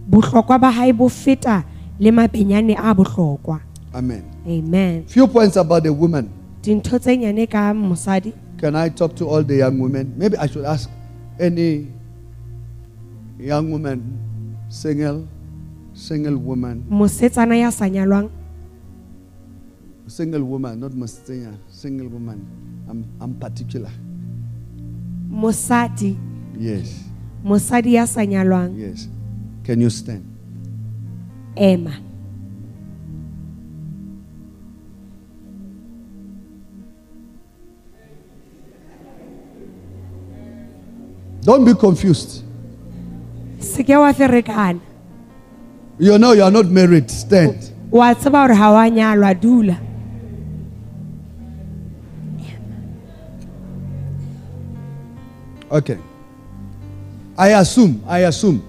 [0.09, 1.65] bohlokwa ba hae bo feta
[1.99, 3.61] le mabenyane a bohlokwa
[3.95, 4.23] Amen.
[4.47, 6.29] amen Few points about the woman.
[6.63, 10.15] dintho tse nyane ka mosadi Can I talk to all the young women?
[10.17, 10.89] Maybe I should ask
[11.41, 11.89] any
[13.39, 13.99] young woman,
[14.69, 15.27] single,
[15.95, 18.31] single woman, mosetsana ya sa nyalwang
[20.07, 22.45] single woman, not Mustanya, single woman.
[22.89, 23.91] I'm, I'm particular.
[25.31, 26.17] mosadi
[26.61, 27.03] Yes,
[27.45, 29.09] mosadi ya sa nyalwang yes.
[29.65, 30.25] Can you stand?
[31.57, 31.93] ema
[41.43, 42.45] Don't be confused.
[43.59, 44.13] se ke wa
[45.99, 47.11] You know you are not married.
[47.11, 47.71] Stand.
[47.91, 49.77] wa tseba gore ga wa nyalwa dula
[55.71, 55.99] Okay.
[57.39, 58.63] I assume, I assume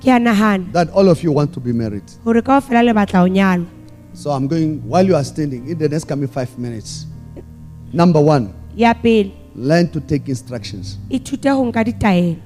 [0.00, 2.04] ke a nagana that all of you want to be married.
[2.24, 3.66] gore ka ofela le batla o nyalwa
[4.14, 7.06] So I'm going, while you are standing, in the next coming five minutes.
[7.92, 10.98] Number one, ya pele learn to take instructions.
[11.10, 12.36] ithute go nka ditaelo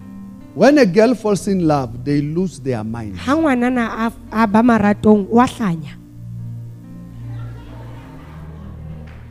[0.55, 3.17] When a girl falls in love, they lose their mind.
[3.25, 5.97] ga ngwanana a- a ba maratong wa hlanya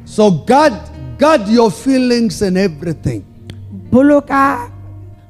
[0.06, 0.74] So guard,
[1.18, 3.24] guard your feelings and everything.
[3.92, 4.70] boloka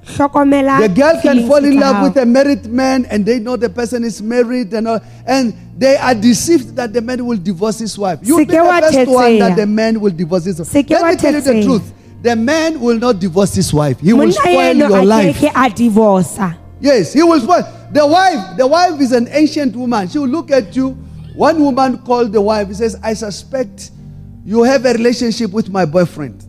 [0.04, 4.04] The girl can fall in love with a married man and they know the person
[4.04, 8.20] is married and all, and they are deceived that the man will divorce his wife.
[8.24, 10.74] You will be the first one that the man will divorce his wife.
[10.74, 11.94] Let me tell you the truth.
[12.22, 14.00] The man will not divorce his wife.
[14.00, 15.38] He will spoil your life.
[15.38, 17.62] keke a divorca Yes, he will spoil.
[17.92, 20.08] The wife, the wife is an ancient woman.
[20.08, 20.90] She will look at you.
[21.36, 22.68] One woman called the wife.
[22.70, 23.92] He says, I suspect
[24.44, 26.44] you have a relationship with my boyfriend.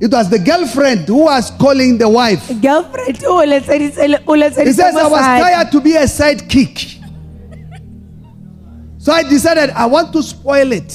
[0.00, 2.48] It was the girlfriend who was calling the wife.
[2.62, 4.34] girlfriend o letseditse le- o
[4.64, 6.96] He says, I was tired to be a sidekick.
[8.98, 10.92] So I decided I want to spoil it.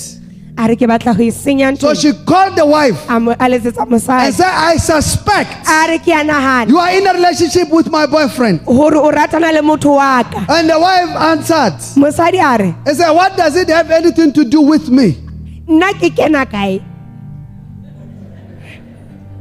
[0.57, 3.85] a re ke batla go senya So she called the wife a mo- a letsetsa
[3.91, 7.89] and said, I suspect a re ke a nagana you are in a relationship with
[7.91, 8.63] my boyfriend.
[8.65, 11.77] gore o ratana le motho wa ka And the wife answered,
[12.87, 15.17] He said, What does it have anything to do with me?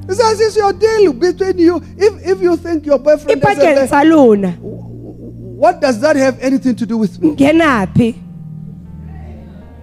[0.07, 1.77] He says it's your deal between you.
[1.97, 4.59] If if you think your boyfriend doesn't, lona
[5.65, 7.31] what does that have anything to do with me?
[7.31, 8.15] ngenaphi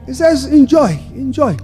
[0.05, 1.55] He says, enjoy, enjoy.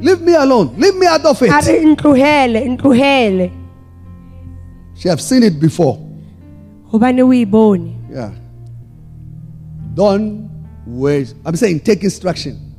[0.00, 0.74] Leave me alone.
[0.78, 1.50] Leave me out of it.
[1.50, 3.50] re ntlohele ntlohele
[4.94, 5.98] She have seen it before.
[7.46, 8.30] bone Yeah.
[9.94, 10.48] Don't
[10.86, 11.36] waste.
[11.44, 12.71] I'm saying take instruction.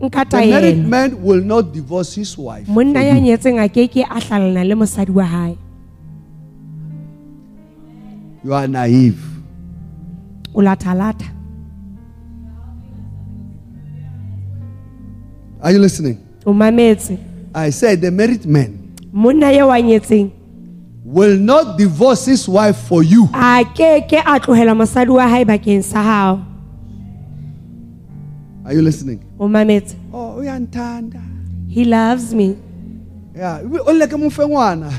[0.00, 2.66] The married man will not divorce his wife.
[2.66, 5.56] monna ya nyetseng a ke ke a hlalana le mosadi wa hae
[8.42, 9.20] You are naive.
[10.54, 10.60] o
[15.62, 16.16] Are you listening?
[16.46, 17.18] o mametse
[17.54, 20.30] I said the married man monna ye wa nyetseng
[21.04, 23.28] will not divorce his wife for you.
[23.34, 26.46] a ke ke a tlohela mosadi wa hae bakeng sa hao
[28.64, 29.20] Are you listening?
[29.40, 31.20] O mametse Oh, uyantanda.
[31.68, 32.56] he loves me
[33.34, 34.90] Yeah, o leke mo fe ngwana.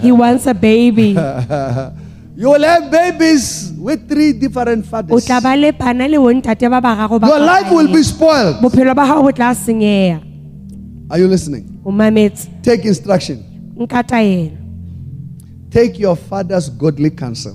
[0.00, 1.16] he wants a baby
[2.36, 5.24] you will have babies with three different fathers.
[5.26, 8.56] tla ba le pana le bontate ba bararo ba Your life will be spoiled.
[8.62, 10.20] bophelo ba hao bo tla senyeha
[11.10, 11.64] Are you listening?
[12.62, 13.44] Take instruction.
[15.70, 17.54] Take your father's godly counsel.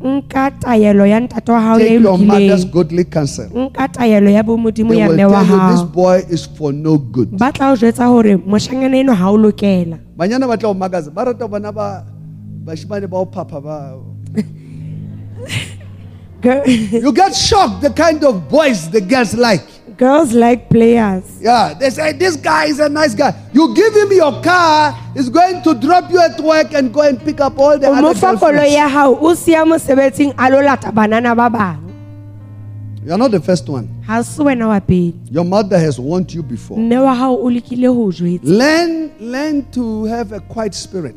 [0.00, 3.48] Take your mother's lokileng godly counsel.
[3.54, 6.72] nka taelo ya bomodimo They ya will mme wa tell you this boy is for
[6.72, 7.36] no good.
[7.38, 9.98] ba tla o jwetsa hore moshanyana eno ha o lokela.
[10.16, 12.04] Banyana ba tla o makaza ba rata bona ba
[12.64, 13.98] bashimane ba o phapha ba.
[16.40, 19.60] Girl- you get shocked the kind of boys the girls like
[20.00, 21.24] girls like players.
[21.40, 23.36] Yeah they say this guy is a nice guy.
[23.52, 27.20] You give him your car he's going to drop you at work and go and
[27.20, 28.74] pick up all the other fa koloi girlfriends.
[28.74, 31.86] ya hao o siya mosebetsing a lo lata banana ba bang.
[33.04, 33.88] You're not the first one.
[34.06, 35.12] Ha se wena wa pele.
[35.30, 36.78] Your mother has warned you before.
[36.78, 38.10] Mme wa hao o lekile ho
[38.42, 41.14] learn learn to have a quiet spirit.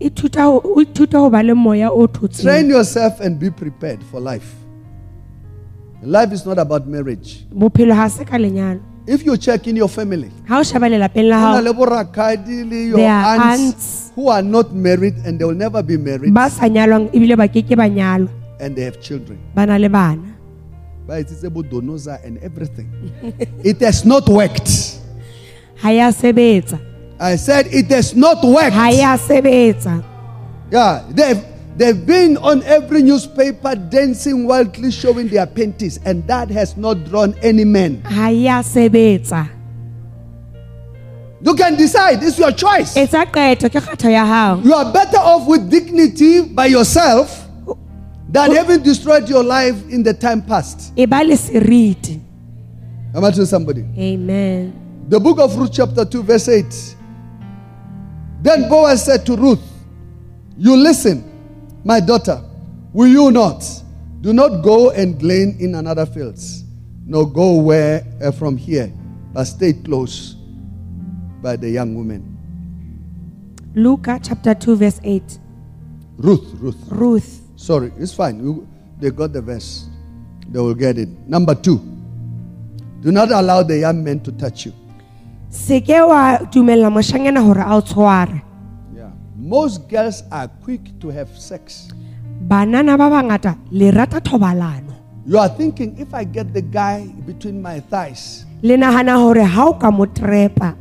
[0.00, 2.42] Ithuta ho o ithuta ho ba le moya o thotseng.
[2.44, 4.61] Train yourself and be prepared for life
[6.02, 9.88] life is not about marriage bophelo ha se ka lenyalo if you check in your
[9.88, 14.12] family ha o sheba lelapeng la Ho na le borakgadi le your There are aunts,
[14.14, 17.48] who are not married and they will never be married ba sa nyalwang ebile ba
[17.48, 18.30] keke ba nyalwa
[18.60, 19.38] and they have children.
[19.54, 20.28] ba na le bana
[21.06, 22.86] Ba etsitse bodonoza and everything.
[23.66, 24.70] it has not worked.
[25.82, 26.78] ha ya sebetsa
[27.18, 28.74] I said it has not worked.
[28.74, 30.02] ha ya sebetsa
[30.72, 31.42] Yeah, they've
[31.76, 37.34] they've been on every newspaper dancing wildly, showing their panties, and that has not drawn
[37.42, 38.02] any men.
[38.04, 39.48] ha ya sebetsa
[41.44, 42.94] You can decide; it's your choice.
[42.96, 47.48] etsa qeto ke kgetho You are better off with dignity by yourself
[48.30, 50.92] than having destroyed your life in the time past.
[51.08, 52.20] ba le seriti
[53.14, 53.84] Am I somebody?
[53.98, 54.72] amen
[55.08, 56.96] The book of Ruth, chapter 2, verse 8.
[58.42, 59.60] Then Boaz said to Ruth,
[60.56, 61.22] You listen,
[61.84, 62.42] my daughter,
[62.92, 63.64] will you not?
[64.20, 66.64] Do not go and glean in another fields,
[67.04, 68.92] nor go where uh, from here,
[69.32, 70.34] but stay close
[71.42, 72.28] by the young woman.
[73.74, 75.38] luka chapter 2 verse 8
[76.18, 76.76] Ruth, Ruth.
[76.88, 78.42] ruth Sorry, it's fine.
[78.42, 78.66] You-
[79.00, 79.86] they got the verse.
[80.50, 81.08] They will get it.
[81.28, 81.78] Number two,
[83.00, 84.72] do not allow the young men to touch you.
[85.48, 88.42] se ke wa moshanyana hore a o tshware.
[89.42, 91.88] Most girls are quick to have sex.
[92.48, 94.92] banana ba bangata le rata thobalano
[95.26, 99.66] You are thinking, if I get the guy between my thighs, le nahana hore ha
[99.68, 100.76] o ka mo trepa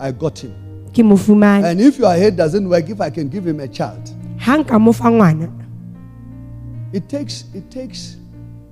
[0.00, 0.52] I got him.
[0.94, 3.68] ke mo fumane And if your head doesn't work, if I can give him a
[3.68, 5.48] child, ha nka mo fa ngwana
[6.92, 8.16] it takes it takes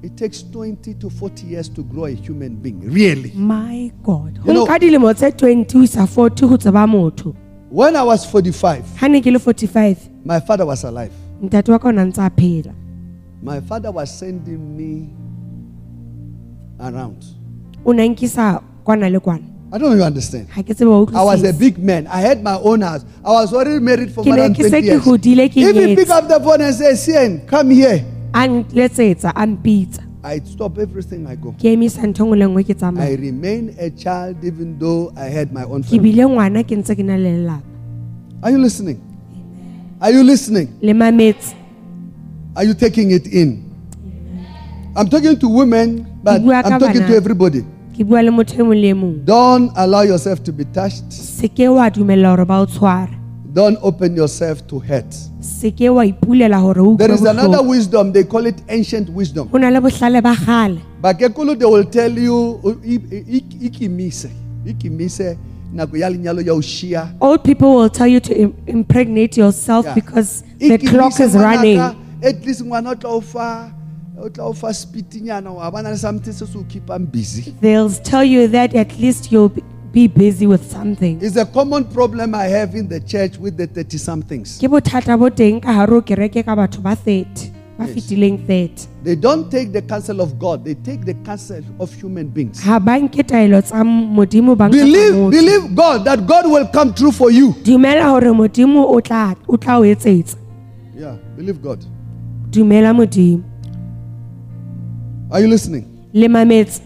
[0.03, 2.81] it takes 20 to 40 years to grow a human being.
[2.81, 3.33] Really.
[3.35, 7.35] my god You ho know- nka dilemo tse 20 ho isa 40 ho tseba motho
[7.71, 11.12] When I was 45, ha ne ke le 45 my father was alive.
[11.43, 12.73] ntate wa ka o na ntse a phela
[13.43, 15.11] My father was sending me
[16.81, 17.25] around.
[17.85, 19.43] o nkisa kwana le kwana
[19.73, 20.49] I don't know if you understand.
[20.51, 22.07] ha ke tsebe wa I was a utlwisisa big man.
[22.07, 23.05] I had my own house.
[23.25, 25.03] I was already married for Ke more ne than ke se 20 ke years.
[25.05, 26.14] hodile ke If he pick nyetse.
[26.19, 30.41] up the phone and say, Sien, come here, aunt, let's a nletsetsa a mpitsa I
[30.45, 31.27] stop everything.
[31.27, 31.53] I go.
[31.59, 35.29] ke emisa ntho nngwe le nngwe ke I tsamaya remain a child even though I
[35.31, 36.03] had my own ke family.
[36.12, 37.62] bile ngwana ke ntse ke na le lelapa
[38.43, 38.99] Are you listening?
[40.01, 40.68] Are you listening?
[40.83, 41.55] le mametse
[42.57, 43.62] Are you taking it in?
[44.97, 47.62] I'm talking to women, but Ke bua ka I'm talking to everybody.
[47.97, 51.07] ke bua le motho e mong le e mong Don't allow yourself to be touched.
[51.12, 53.12] se ke wa dumella hore ba o tshware
[53.57, 55.14] Don't open yourself to hurt.
[55.40, 59.48] se ke wa ipulela hore o There is another wisdom, they call it ancient wisdom.
[59.48, 64.28] ho na le bohlale ba kgale Bakekulu, they will tell you, "I- I- I- ikimise,
[64.66, 65.38] ikimise,
[65.72, 69.94] nako ya lenyalo ya o shia Old people will tell you to impregnate yourself Yeah.
[69.94, 71.78] because the clock is running.
[72.22, 73.70] at least ngwana o tla o fa
[74.20, 78.24] o tla o fa speedinyana wa bana le something se se o busy They'll tell
[78.24, 79.52] you that at least you'll
[79.97, 81.18] be- busy with something.
[81.22, 84.59] It's a common problem I have in the church with the 30 somethings.
[84.61, 87.94] Ke bothata bo teng ka hare kereke ka batho ba 30, ba Yes.
[87.97, 88.88] fetileng 30.
[89.05, 92.61] They don't take the counsel of God, they take the counsel of human beings.
[92.62, 93.80] Ha ba nke taelo tsa
[94.18, 97.53] modimo ba Believe, believe God that God will come true for you.
[97.64, 100.36] Dumela hore modimo o tla o tla o etsetsa.
[100.94, 101.84] Yeah, believe God.
[102.51, 103.42] Dumela modimo.
[105.30, 105.84] Are you listening?
[106.12, 106.80] Le mametse.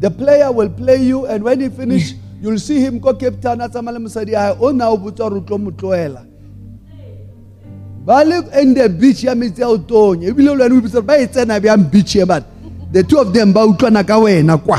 [0.00, 2.14] The player will play you, and when he finish,
[2.44, 4.34] you'll see him go Cape Town Musadi.
[4.60, 6.26] O na o botsa hore o tlo mo tlohela.
[8.04, 10.28] Ba le in the beach ya metsi a o tonya.
[10.30, 12.44] Ebile o lwana o botsa hore ba e tsena bjang beach e but
[12.92, 14.78] the two of them ba utlwana ka wena kwa.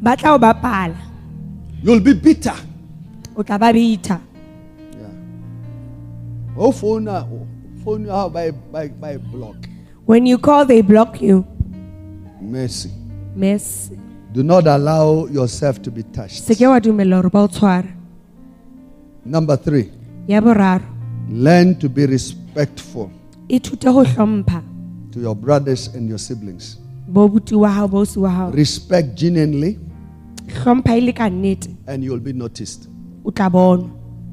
[0.00, 0.96] Ba tla o bapala.
[1.82, 2.56] You'll be bitter.
[3.36, 4.20] O tla ba bitha.
[6.56, 7.24] o founa
[7.84, 9.56] phone ya ba e- ba e- e block
[10.06, 11.46] When you call they block you.
[12.40, 12.90] mercy
[13.36, 13.92] Miss.
[14.38, 17.88] Do not allow yourself to be touched Se ke wa dumela hore ba o tshware.
[19.24, 19.90] number three
[21.28, 23.10] learn to be respectful
[23.48, 24.62] Ithute ho hlompha.
[25.10, 26.76] to your brothers and your siblings
[27.08, 28.50] Bo buti wa hao, bo si wa hao.
[28.50, 29.76] respect genuinely
[30.46, 31.74] Hlompha le ka nnete.
[31.88, 32.86] and you'll be noticed
[33.24, 33.90] O tla bonwa.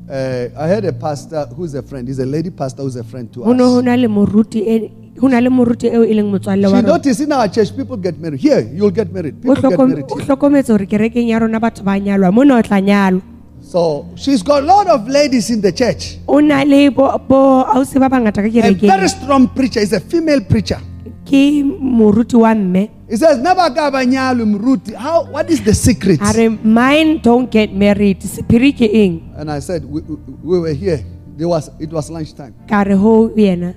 [0.07, 3.33] uh, i had a pastor who's a friend he's a lady pastor who's a friend
[3.33, 4.91] to Ho no ho us
[5.21, 6.87] na le moruti ho na le moruti eo e leng motswalle wa she rona.
[6.93, 10.05] noticed in our church people get married here you'll get married O people get married
[10.11, 10.25] o here.
[10.25, 13.21] hlokometse hore kerekeng ya rona batho ba nyalwa mona o tla nyalwa
[13.61, 17.63] so she's got a lot of ladies in the church o na le bo bo
[17.75, 20.79] ausi ba bangata ka a very kerekeng strong preacher is a female preacher
[21.25, 21.63] ke
[22.01, 26.19] moruti wa mme He says, never ka ba nyalwe moruti." How, what is the secret?
[26.21, 30.59] a re mine don't get married sephiri ke eng And I said, we, we, we
[30.59, 31.05] were here.
[31.37, 32.53] There was, it was lunchtime.
[32.67, 33.75] ka re ho yena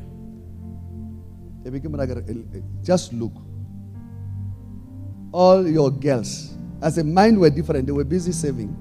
[1.68, 3.32] They became like, "Eh, eh, Just look.
[5.32, 8.74] All your girls, as a mind were different, they were busy saving.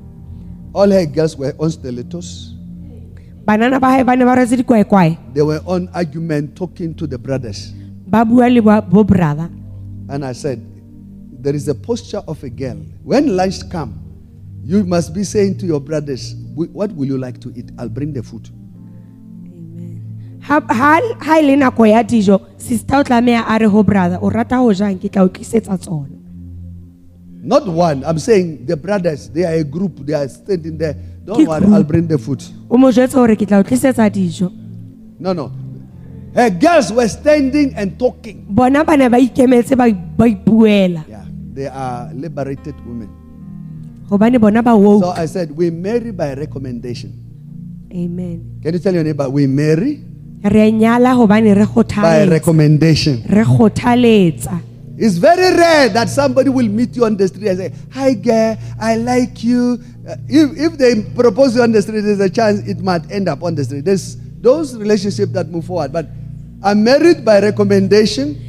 [0.74, 2.54] All her girls were on stilettos.
[3.46, 7.18] banana ba hae ba ne ba rwetse dikwaekwae They were on argument talking to the
[7.18, 7.74] brothers.
[8.08, 9.50] ba bua le ba- bo brother
[10.08, 10.60] And I said,
[11.44, 12.78] there is a posture of a girl.
[13.04, 14.00] When lunch come,
[14.64, 17.70] you must be saying to your brothers, "We- what will you like to eat?
[17.78, 18.48] I'll bring the food.
[20.48, 24.98] Ha nako ya dijo sister o tlameha a re ho brother o rata ho jang
[24.98, 26.16] ke tla o tlisetsa tsona
[27.48, 28.04] Not one.
[28.04, 30.04] I'm saying the brothers, they are a group.
[30.04, 30.96] They are standing there.
[31.24, 31.64] Don't worry.
[31.72, 32.44] I'll bring the food.
[32.70, 34.52] o mo jwetse hore ke tla o tlisetsa dijo
[35.20, 35.52] No, no.
[36.36, 38.44] Her girls were standing and talking.
[38.50, 43.10] bona ba ne ba ikemetse ba ba ipuela Yeah, they are liberated women.
[44.10, 47.12] hobane bona ba So woke I said, we marry by recommendation.
[47.92, 50.04] amen Can you tell your neighbor, we marry
[50.44, 53.24] re a nyala hobane re by kgothaletsa recommendation?
[53.30, 54.62] re kgothaletsa
[55.00, 58.58] It's very rare that somebody will meet you on the street and say, Hi, girl,
[58.82, 59.78] I like you.
[60.08, 63.30] Uh, if, if they propose you on the street, there's a chance it might end
[63.30, 63.86] up on the street.
[63.86, 65.94] There's those relationships that move forward.
[65.94, 66.08] But
[66.64, 68.42] I'm married by recommendation.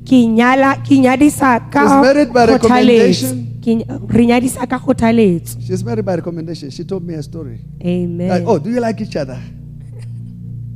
[0.00, 2.56] ke nyala ke nyadisa ka Is married by kgothaletso.
[2.56, 3.60] recommendation.
[3.60, 3.86] Ke ny-
[4.16, 6.70] re nyadisa ka kgothaletso She's married by recommendation.
[6.70, 7.60] She told me a story.
[7.76, 9.36] Like, amen oh, do you like each other?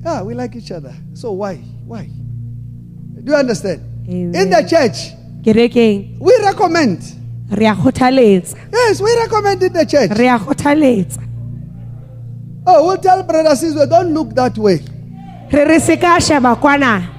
[0.05, 0.95] Yeah, we like each other.
[1.15, 1.57] So why?
[1.87, 2.05] Why?
[2.07, 3.81] Do you understand?
[4.09, 4.35] Amen.
[4.35, 7.01] In the church, kerekeng we recommend.
[7.51, 10.11] re a kgothaletsa Yes, we recommend in the church.
[10.19, 11.21] re a kgothaletsa
[12.67, 14.81] Oh, we'll tell brothers sisters, don't look that way.
[15.53, 17.11] re re se ka sheba kwana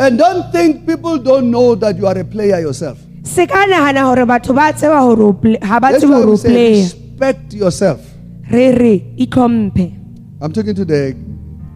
[0.00, 2.98] And don't think people don't know that you are a player yourself.
[3.24, 6.36] se ka nagana gore batho ba tseba gore ha ba That's tsebe why we o
[6.36, 8.07] say respect yourself.
[8.50, 9.92] Re re itlhomphe
[10.40, 11.14] I'm talking to the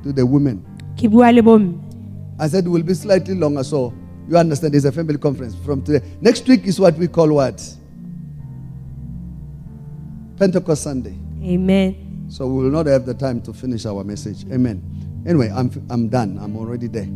[0.04, 0.64] to the women.
[0.96, 1.78] ke bua le bomme
[2.38, 3.92] I said it will be slightly longer, so
[4.28, 4.74] you understand.
[4.74, 6.04] It's a family conference from today.
[6.20, 7.62] Next week is what we call what?
[10.38, 11.14] Pentecost Sunday.
[11.44, 11.94] amen
[12.28, 14.44] So we will not have the time to finish our message.
[14.50, 14.80] Amen.
[15.26, 16.38] Anyway, I'm I'm done.
[16.40, 17.08] I'm already there.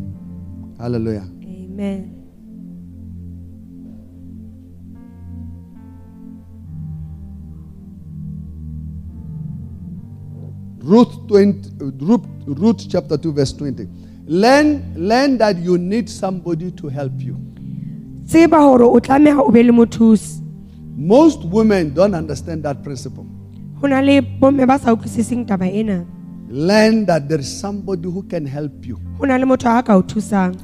[0.79, 1.25] Hallelujah.
[1.43, 2.16] amen
[10.87, 13.87] Ruth 20, uh, Ruth, Ruth chapter 2, verse 20.
[14.27, 17.35] Learn, learn that you need somebody to help you.
[18.25, 20.41] tseba gore o tlameha o be le mothusi
[20.97, 23.25] Most women don't understand that principle.
[23.81, 25.45] go na le bomme ba sa utlwisiseng
[26.49, 28.97] Learn that there is somebody who can help you.
[29.19, 30.55] go na le motho a ka o thusang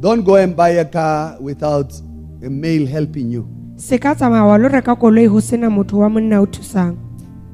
[0.00, 1.92] Don't go and buy a car without
[2.42, 3.46] a male helping you.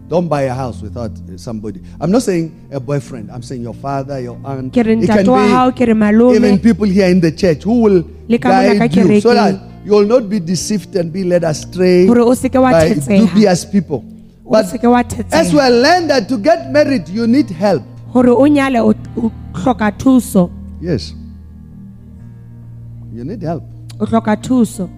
[0.09, 1.83] Don't buy a house without uh, somebody.
[2.01, 3.31] I'm not saying a boyfriend.
[3.31, 4.75] I'm saying your father, your aunt.
[4.75, 7.83] It can ntate wa hao ke re be even people here in the church who
[7.83, 8.03] will
[8.41, 12.33] guide you so that you will not be deceived and be led astray Hore o
[12.33, 14.01] se ke wa by dubious people.
[14.49, 17.83] But se ke wa as well, learn that to get married, you need help.
[18.09, 20.51] hore o nyale o o hloka thuso
[20.81, 21.13] Yes.
[23.13, 23.63] You need help.
[24.01, 24.89] o hloka thuso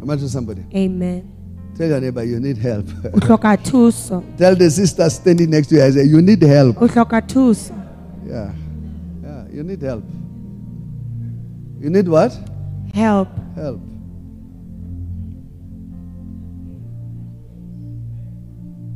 [0.00, 0.62] Am I somebody?
[0.74, 1.35] amen
[1.76, 2.86] Tell your neighbor you need help.
[3.14, 6.80] o hloka thuso Tell the sister standing next to you, I say, you need help.
[6.82, 7.74] o hloka thuso
[8.26, 8.52] Yeah.
[9.22, 10.04] Yeah, you need help.
[11.80, 12.32] You need what?
[12.94, 13.80] help Help.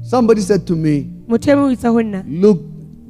[0.02, 2.60] Somebody said to me, motho mong o itse ho nna Look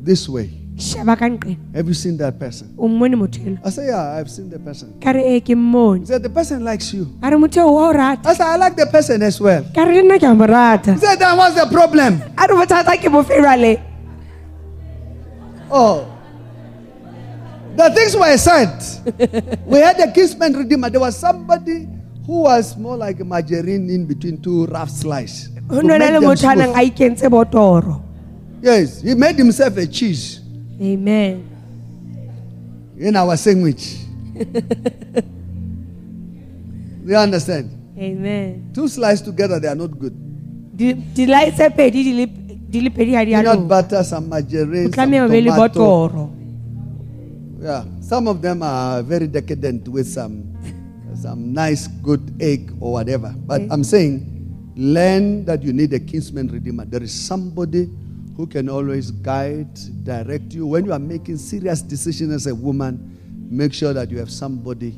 [0.04, 0.50] this way.
[0.80, 2.74] Sheba ka nqena Have you seen that person?
[2.78, 4.94] o mmone motho elo I said, Yeah, I've seen the person.
[5.00, 5.54] ka re ee ke
[6.00, 7.06] He said, The person likes you.
[7.22, 9.64] a re motho eo wa o rata I said, I like the person as well.
[9.74, 12.20] ka re le nna ke a mo rata He said, Then what's the problem?
[12.36, 13.76] a re bothata ke bofelwa le
[15.72, 16.06] Oh.
[17.76, 18.82] The things were said.
[19.66, 20.90] we had a kinsman redeemer.
[20.90, 21.86] There was somebody
[22.26, 25.48] who was more like a margarine in between two rough slices.
[25.70, 26.82] ho to no na make le them motho a nang smooth.
[26.82, 28.02] a ikentse botoro
[28.62, 30.40] Yes, he made himself a cheese
[30.80, 31.42] amen
[33.00, 33.96] in our sandwich.
[37.04, 37.70] you understand?
[37.98, 40.12] amen Two slices together, they are not good.
[40.76, 42.26] Di- dilai tse pedi di le
[42.70, 45.50] di le pedi ha di a Peanut butter, some margarine, some tlameha o be le
[45.50, 46.30] tomato.
[47.60, 50.56] Yeah, some of them are very decadent with some
[51.20, 53.34] some nice good egg or whatever.
[53.36, 53.68] But Okay.
[53.70, 54.24] I'm saying,
[54.76, 56.86] learn that you need a kinsman redeemer.
[56.86, 57.90] There is somebody
[58.40, 59.68] who can always guide,
[60.02, 62.94] direct you when you are making serious decisions as a woman.
[63.50, 64.94] Make sure that you have somebody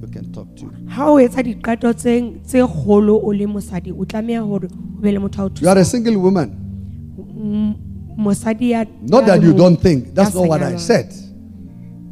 [0.00, 0.70] you can talk to.
[0.96, 2.14] ha o etsa diqeto tse
[2.46, 5.68] tse kgolo o le mosadi o tlameha hore o be le motho a o You
[5.68, 6.48] are a single woman.
[7.18, 7.74] M-
[8.16, 10.14] mosadi ya Not that you don't think.
[10.14, 11.12] That's not what I said.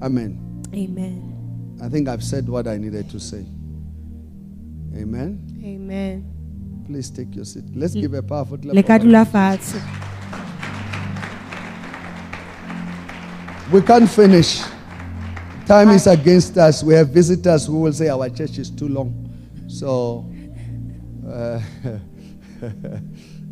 [0.02, 0.38] Amen.
[0.74, 3.44] amen I think I've said what I needed to say.
[4.96, 5.38] Amen.
[5.64, 6.24] amen
[6.86, 7.64] Please take your seat.
[7.76, 8.74] Let's give a powerful clap.
[8.74, 9.06] le of ka applause.
[9.12, 9.78] dula fatshe
[13.72, 14.60] We can't finish.
[15.66, 16.82] Time is against us.
[16.82, 19.32] We have visitors who will say our church is too long.
[19.66, 20.30] So,
[21.26, 21.58] uh,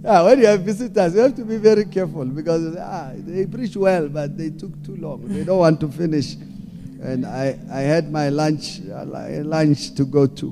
[0.04, 3.74] yeah, when you have visitors, you have to be very careful because ah, they preach
[3.78, 5.26] well, but they took too long.
[5.26, 6.34] They don't want to finish.
[7.02, 10.48] And I, I had my lunch, uh, lunch to go to.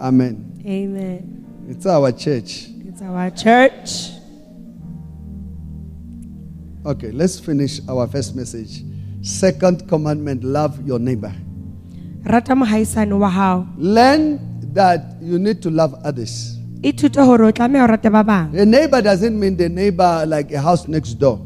[0.00, 0.62] Amen.
[0.64, 2.68] amen It's our church.
[2.86, 4.17] it's our church
[6.84, 8.82] Okay, let's finish our first message.
[9.22, 11.32] Second commandment love your neighbor.
[12.24, 14.38] rata mohaisane wa hao Learn
[14.74, 16.56] that you need to love others.
[16.82, 20.52] ithute hore o tlameha o rate ba bang A neighbor doesn't mean the neighbor like
[20.52, 21.38] a house next door,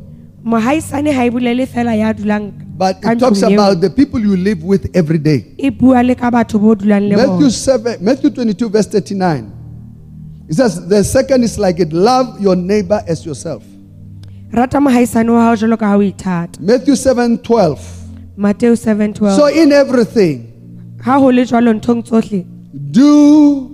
[0.44, 4.62] mohaisane ha e bolele fela ya dulang but it talks about the people you live
[4.64, 5.38] with every day.
[5.56, 9.52] e bua le ka batho bo dulang le Matthew bona 7, Matthew 22, verse 39.
[10.48, 13.62] It says, The second is like it love your neighbor as yourself.
[14.52, 17.78] Rata mohaisane wa hao jwalo ka ha o ithata Matthew 7, 12.
[18.36, 20.46] mateo 712 So in everything,
[21.04, 22.44] ha ho le jwalo nthong tsohle
[22.90, 23.70] do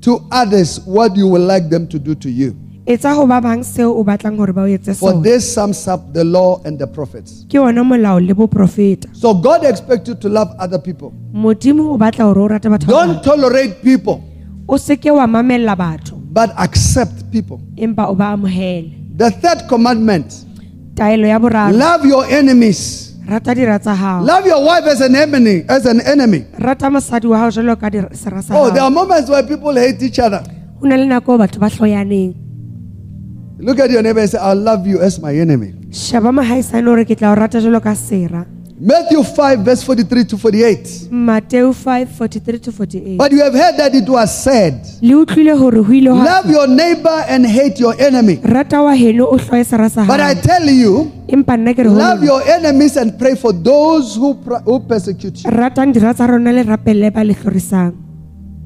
[0.00, 2.54] to others what you would like them to do to you.
[2.86, 5.86] etsa ho ba bang seo o batlang hore ba o etse For sona this sums
[5.88, 7.44] up the law and the prophets.
[7.48, 11.12] ke ona molao le boprofeta So God expects you to love other people.
[11.32, 13.22] modimo o batla hore o rate batho ba Don't bang.
[13.22, 14.22] tolerate people,
[14.68, 17.60] o seke wa mamella batho but accept people.
[17.76, 20.30] empa o ba amohele The third commandment
[20.94, 23.14] taelo ya boraro love your enemies.
[23.28, 25.64] rata dira tsa hao Love your wife as an enemy.
[25.68, 26.46] As an enemy.
[26.58, 29.42] rata mosadi wa hao jwalo ka dir- sera sa Oh, there hao are moments where
[29.42, 30.42] people hate each other.
[30.80, 32.34] ho na le nako eo batho ba hloyaneng
[33.60, 35.74] Look at your neighbor and say, I love you as my enemy.
[38.80, 40.36] Sheba mohaisane hore ke tla o rata jwalo ka sera Matthew 5, verse 43 to
[40.38, 41.08] 48.
[41.10, 45.56] Matthew 5 43 to 48 But you have heard that it was said, le utlwile
[45.58, 48.40] hore ho ile ha Love your neighbor and hate your enemy.
[48.42, 51.88] rata wa heno o hloye sera sa But I tell you, empa nna ke re
[51.90, 54.34] ho love your enemies and pray for those who,
[54.64, 57.94] who persecute you, ratang dira tsa rona le rapelle ba le hlorisang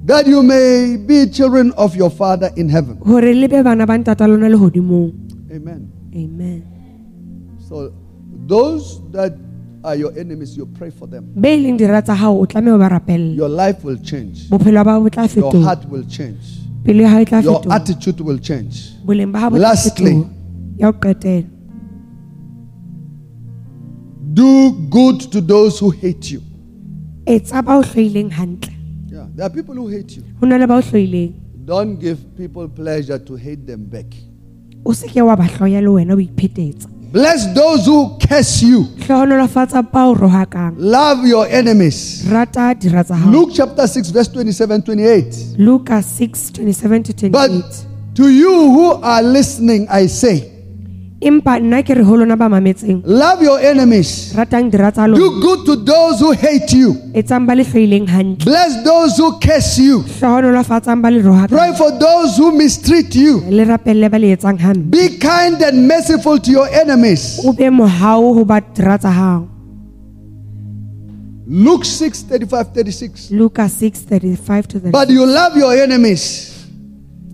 [0.04, 2.96] that you may be children of your Father in heaven.
[3.06, 5.12] hore le be bana ba ntata lona le hodimong
[5.52, 5.88] Amen.
[6.14, 6.62] amen
[7.68, 7.92] So,
[8.46, 9.32] those that
[9.84, 11.24] are your enemies, you pray for them.
[11.40, 14.48] be e leng dira tsa hao o tlameha o ba rapelle Your life will change,
[14.48, 18.38] bophelo ba bo tla your heart will change, pelo ya e tla your attitude will
[18.38, 18.92] change.
[19.04, 20.12] boleng ba hao bo tla Lastly.
[20.12, 20.30] fetoha
[20.78, 21.48] ya qetela
[24.34, 26.40] Do good to those who hate you.
[27.26, 27.82] etsa ba o
[29.12, 29.26] Yeah.
[29.36, 30.22] There are people who hate you.
[30.40, 31.32] ho na le ba o
[31.64, 34.06] Don't give people pleasure to hate them back.
[34.84, 38.84] o se ke wa ba hloya le wena o iphetetsa Bless those who curse you.
[39.06, 42.24] hlohonolofatsa ba o rohakang Love your enemies.
[42.30, 45.56] rata dira tsa hao Luke chapter 6, verse 27 28.
[45.58, 50.61] luka 6 27 to 28 But to you who are listening, I say,
[51.22, 54.32] empa nna ke re ho lona ba mametseng love your enemies.
[54.34, 56.94] ratang dira tsa Do good to those who hate you.
[57.14, 60.00] etsang ba le hloileng hantle Bless those who curse you.
[60.20, 63.40] hlohonolofatsang ba le rohakang Pray for those who mistreat you.
[63.50, 67.40] le rapelle ba le etsang hampe Be kind and merciful to your enemies.
[67.44, 69.48] o be mohao ho ba dira tsa hao
[71.46, 73.30] Luke 6 35 36.
[73.32, 76.51] luka 6 35 to 30 But you love your enemies.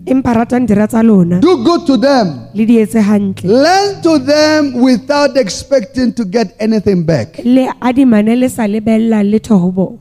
[0.05, 2.47] Empa ratang dira tsa lona Do good to them.
[2.53, 7.39] le di etse hantle Lend to them without expecting to get anything back.
[7.43, 9.97] le adimane le sa lebella letho ho bona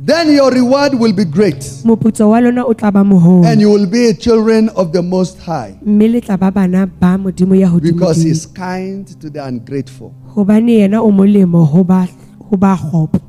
[0.00, 1.58] Then your reward will be great.
[1.84, 5.38] moputso wa lona o tla ba moholo And you will be children of the Most
[5.42, 5.76] High.
[5.82, 10.14] mme le tla ba bana ba modimo ya Because hodimo He's kind to the ungrateful
[10.34, 12.06] hobane yena o molemo ho ba
[12.50, 13.20] ho ba kgopo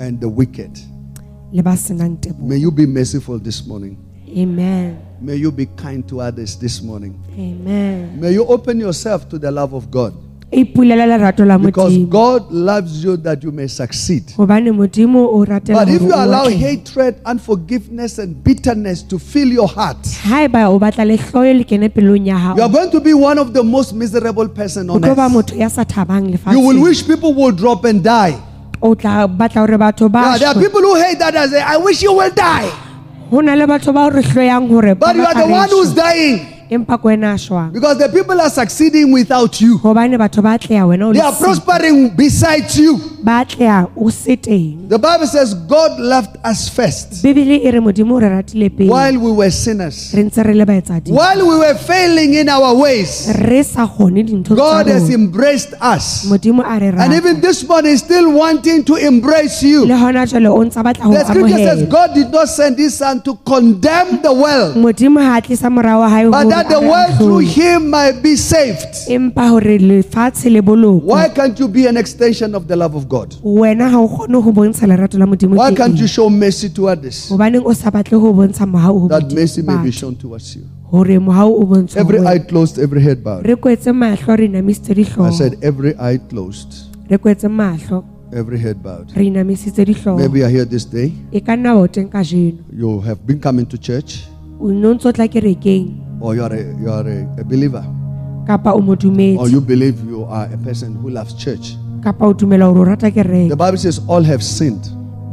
[0.00, 0.74] and the wicked.
[1.52, 3.96] le ba senang tebo May you be merciful this morning.
[4.36, 7.14] Amen May you be kind to others this morning.
[7.38, 10.14] amen May you open yourself to the love of God.
[10.50, 14.24] ipulela lerato la Because God loves you that you may succeed.
[14.36, 19.68] hobane modimo o ratela But if you allow hatred, unforgiveness, and bitterness to fill your
[19.68, 23.38] heart, haeba o batla lehloyo le kene pelong ya you are going to be one
[23.38, 25.18] of the most miserable person on earth.
[25.32, 28.38] motho ya sa thabang You will wish people will drop and die.
[28.80, 31.60] o tla batla hore batho ba Yeah, there are people who hate that and say,
[31.60, 32.70] I wish you will die.
[33.30, 35.68] Ho na le batho ba o re hloyang hore ba But you are the one
[35.68, 36.57] who's dying.
[36.70, 39.78] Empa ko wena a Because the people are succeeding without you.
[39.78, 42.98] hobane batho ba atleha wena o They are prospering besides you.
[43.22, 47.80] ba atleha o se teng The Bible says God loved us first bebele e re
[47.80, 50.12] modimo o re ratile pele while we were sinners.
[50.14, 54.24] re ntse re le baetsadi While we were failing in our ways, re sa kgone
[54.26, 56.26] dintho God has embraced us.
[56.28, 59.84] modimo a re And even this morning, is still wanting to embrace you.
[59.86, 62.94] le hona jwale o ntsa batla ho The scripture says God did not send His
[62.96, 66.80] Son to condemn the world, modimo ha tlisa morao wa hae but hore that the
[66.80, 67.38] world through.
[67.38, 69.08] Him might be saved.
[69.08, 73.08] empa hore lefatshe le bolokwe Why can't you be an extension of the love of
[73.08, 73.34] God?
[73.42, 76.88] wena ha o kgone ho bontsha lerato la modimo Why can't you show mercy to
[76.88, 77.28] others?
[77.30, 80.64] hobaneng o sa batle ho bontsha mohau That mercy may be shown towards you.
[80.90, 83.46] hore mohau o bontshwe Every eye closed, every head bowed.
[83.46, 86.74] re kwetse mahlo re inamisitse I said, every eye closed,
[87.10, 89.12] re kwetse mahlo every head bowed.
[89.16, 91.12] re inamisitse dihlooho Maybe you're here this day.
[91.46, 94.24] ka nna ba o teng kajeno You have been coming to church,
[94.60, 95.86] o no ntso tla kerekeng
[96.20, 97.84] or you are a, you are a, a believer,
[98.46, 98.80] kapa o
[99.38, 101.76] or you believe you are a person who loves church.
[102.02, 104.84] kapa o dumela hore o rata The Bible says all have sinned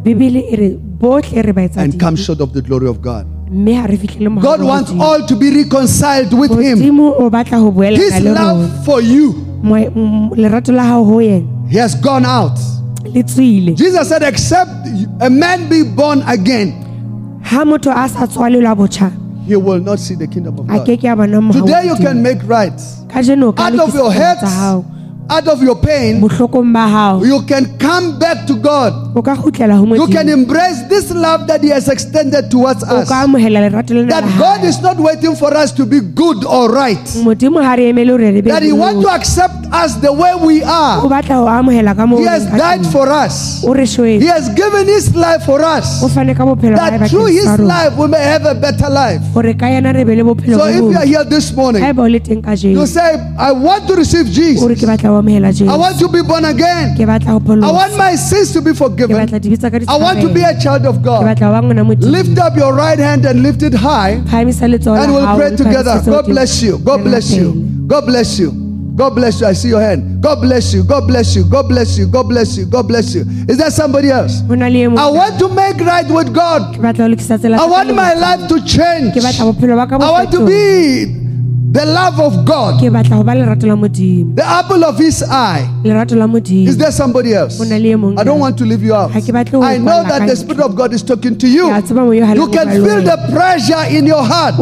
[0.04, 3.26] bebele e re bohle re baetsa and come dibe, short of the glory of God.
[3.50, 5.02] mme ha re fihlile mohau God wa wants Modimo.
[5.04, 6.78] all to be reconciled with Him.
[6.80, 9.34] modimo o batla ho boelana His le love for you,
[9.64, 12.58] Moe- m- lerato la hao ho yena He has gone out.
[13.16, 14.70] le tswile Jesus said, except
[15.22, 16.74] a man be born again,
[17.52, 19.12] ha motho a sa tswalelwa botjha
[19.48, 20.82] he will not see the kingdom of God.
[20.88, 22.74] ke ke a bona mohau wa Today you can make right.
[23.14, 24.86] kajeno o ka Out of your taba hurts, tsa hao
[25.30, 28.94] out of your pain, bohlokong ba hao you can come back to God.
[29.18, 33.10] o ka kgutlela ho You can embrace this love that He has extended towards us.
[33.10, 36.72] ka amohela lerato lena That God is not waiting for us to be good or
[36.72, 37.02] right.
[37.26, 40.34] modimo ha re emele hore re be That He wants to accept us the way
[40.36, 41.02] we are.
[41.10, 43.62] batla ho amohela ka moo He has died for us.
[43.66, 46.04] He has given His life for us.
[46.04, 48.90] o fane ka bophelo ba hae That through His life we may have a better
[48.90, 49.22] life.
[49.34, 52.04] hore ka yena re be le bophelo So if you are here this morning, haeba
[52.06, 54.62] o le teng ka you say, I want to receive Jesus.
[55.22, 56.96] Ke batla ho I want to be born again.
[56.96, 59.16] ke batla ho I want my sins to be ke forgiven.
[59.18, 61.24] batla dibitsa ka I want to be a child of ke God.
[61.26, 64.68] batla ho ba ngwana modimo Lift up your right hand and lift it high, phahamisa
[64.70, 66.02] letsoho la and we'll hao, pray le together.
[66.06, 66.78] God bless you.
[66.80, 67.54] God bless you.
[67.88, 68.52] God bless you.
[68.96, 69.48] God bless you.
[69.48, 70.22] I see your hand.
[70.24, 70.82] God bless you.
[70.82, 71.44] God bless you.
[71.44, 72.08] God bless you.
[72.08, 72.66] God bless you.
[72.66, 73.24] God bless you.
[73.50, 74.40] Is there somebody else?
[74.48, 76.76] ho na le e I want to make right with God.
[76.76, 79.12] ke batla ho lokisa tsela I tsa want le my life to change.
[79.14, 80.48] ke batla bophelo ba ka bo I want to fetohe.
[80.48, 81.25] be
[81.76, 85.22] the love of God, ke batla ho ba lerato la modimo the apple of His
[85.24, 85.68] eye.
[85.84, 87.58] lerato la modimo Is there somebody else?
[87.60, 89.12] ho na le mong I don't want to leave you out.
[89.12, 90.36] Ha ke batle ho I know that the.
[90.36, 91.68] Spirit of God is talking to you.
[91.68, 94.56] Ke a tseba moya ha le You can feel the pressure in your heart.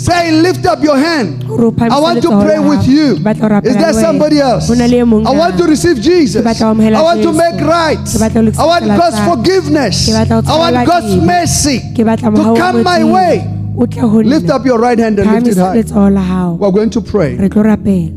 [0.00, 1.42] Say, lift up your hand.
[1.50, 3.16] hore o phahamise I want to pray with you.
[3.16, 4.68] Ke batla ho rapela Is there somebody else?
[4.68, 6.42] ho na le mong I want to receive Jesus.
[6.42, 7.98] Ke batla ho amohela I want to make right.
[7.98, 10.06] Ke batla ho lokisa I want God's forgiveness.
[10.06, 13.55] Ke batla ho I want God's mercy to come my way.
[13.76, 15.76] O tle ho Lift up your right hand and lift it high.
[15.76, 17.36] letsoho la hao We're going to pray.
[17.36, 18.12] re tlo rapela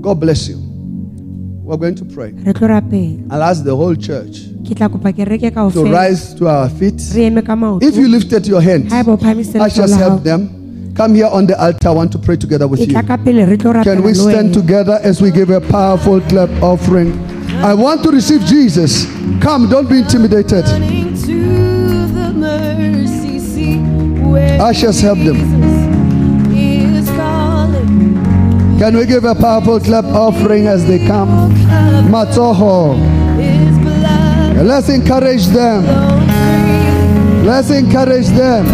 [0.00, 0.58] God bless you.
[1.64, 2.32] We're going to pray.
[2.32, 6.48] re tlo rapela I'll ask the whole church ke tla kopa kereke to rise to
[6.48, 7.00] our feet.
[7.14, 9.76] re eme ka maoto If you lifted your hands, ha eba o phahamisitse I letsoho
[9.76, 10.50] just la hao, help them.
[10.94, 11.88] Come here on the altar.
[11.88, 12.92] I want to pray together with you.
[12.94, 16.50] tla ka pele re tlo Can we stand together as we give a powerful clap
[16.62, 17.12] offering?
[17.62, 19.06] I want to receive Jesus.
[19.40, 20.64] Come, don't be intimidated.
[24.60, 25.38] Ushers, help them.
[28.78, 31.52] Can we give a powerful clap offering as they come?
[32.10, 32.94] Matoho.
[34.62, 35.84] Let's encourage them.
[37.44, 38.66] Let's encourage them.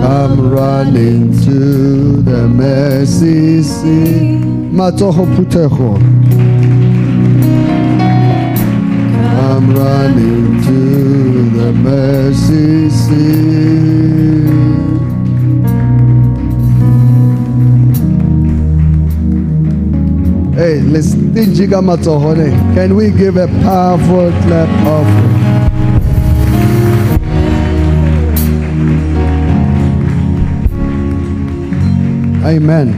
[0.00, 4.40] Come running to the mercy seat.
[4.72, 5.98] Matoho puteho.
[9.42, 11.19] I'm running to
[11.52, 14.50] the mercy seat.
[20.54, 20.80] Hey,
[21.82, 22.50] matohone.
[22.74, 25.30] Can we give a powerful clap offering?
[32.42, 32.88] Amen.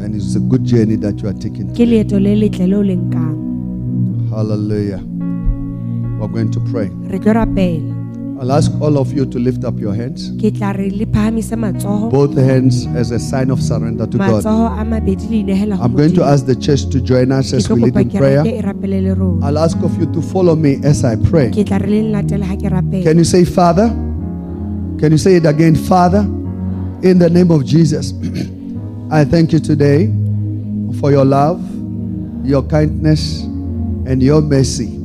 [0.02, 1.68] and it's a good journey that you are taking.
[1.74, 3.34] ke leeto le letle le o le nkang
[4.30, 5.00] Hallelujah.
[6.18, 6.90] We're going to pray.
[8.34, 10.72] Re tlo rapela I'll ask all of you to lift up your hands, ke tla
[10.72, 14.42] re le phahamise matsoho both hands as a sign of surrender to God.
[14.44, 17.52] matsoho a mabedi le inehela ho I'm going to ask the church to join us
[17.52, 18.44] as we lead in prayer.
[18.44, 21.50] rapele le rona I'll ask of you to follow me as I pray.
[21.50, 23.88] ke tla re le nlatele ha ke rapela Can you say, Father?
[24.98, 26.20] Can you say it again, Father?
[27.02, 28.12] In the name of Jesus,
[29.10, 30.06] I thank you today
[31.00, 31.60] for your love,
[32.46, 33.42] your kindness,
[34.06, 34.98] and your mercy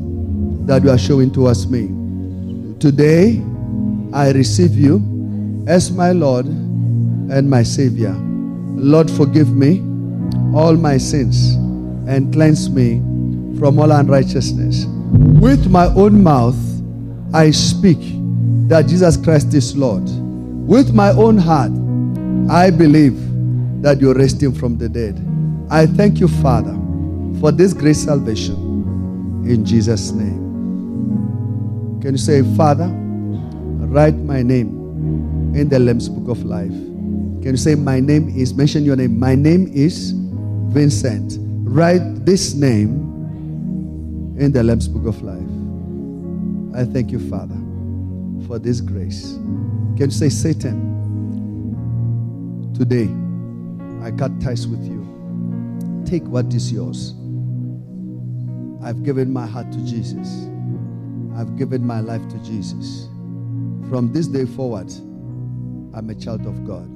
[0.65, 1.98] that you are showing towards me.
[2.79, 3.43] Today,
[4.13, 8.13] I receive you as my Lord and my Savior.
[8.13, 9.81] Lord, forgive me
[10.55, 11.55] all my sins
[12.07, 12.99] and cleanse me
[13.59, 14.85] from all unrighteousness.
[15.41, 16.55] With my own mouth,
[17.33, 17.99] I speak
[18.69, 20.03] that Jesus Christ is Lord.
[20.05, 21.71] With my own heart,
[22.49, 23.17] I believe
[23.81, 25.19] that you raised him from the dead.
[25.69, 26.73] I thank you, Father,
[27.41, 28.55] for this great salvation
[29.45, 30.48] in Jesus' name.
[32.01, 34.69] Can you say, Father, write my name
[35.55, 36.69] in the Lamb's Book of Life?
[36.69, 39.19] Can you say, My name is, mention your name.
[39.19, 40.13] My name is
[40.73, 41.37] Vincent.
[41.39, 42.89] Write this name
[44.39, 45.39] in the Lamb's Book of Life.
[46.75, 47.57] I thank you, Father,
[48.47, 49.33] for this grace.
[49.97, 50.79] Can you say, Satan,
[52.77, 53.09] today
[54.05, 55.05] I cut ties with you.
[56.05, 57.13] Take what is yours.
[58.81, 60.48] I've given my heart to Jesus.
[61.39, 63.07] I've given my life to Jesus.
[63.89, 64.91] From this day forward,
[65.93, 66.93] I'm a child of God.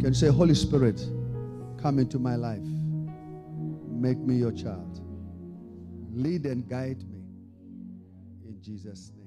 [0.00, 0.98] Can you say, Holy Spirit,
[1.76, 2.62] come into my life?
[3.90, 5.00] Make me your child.
[6.14, 7.20] Lead and guide me.
[8.48, 9.21] In Jesus' name.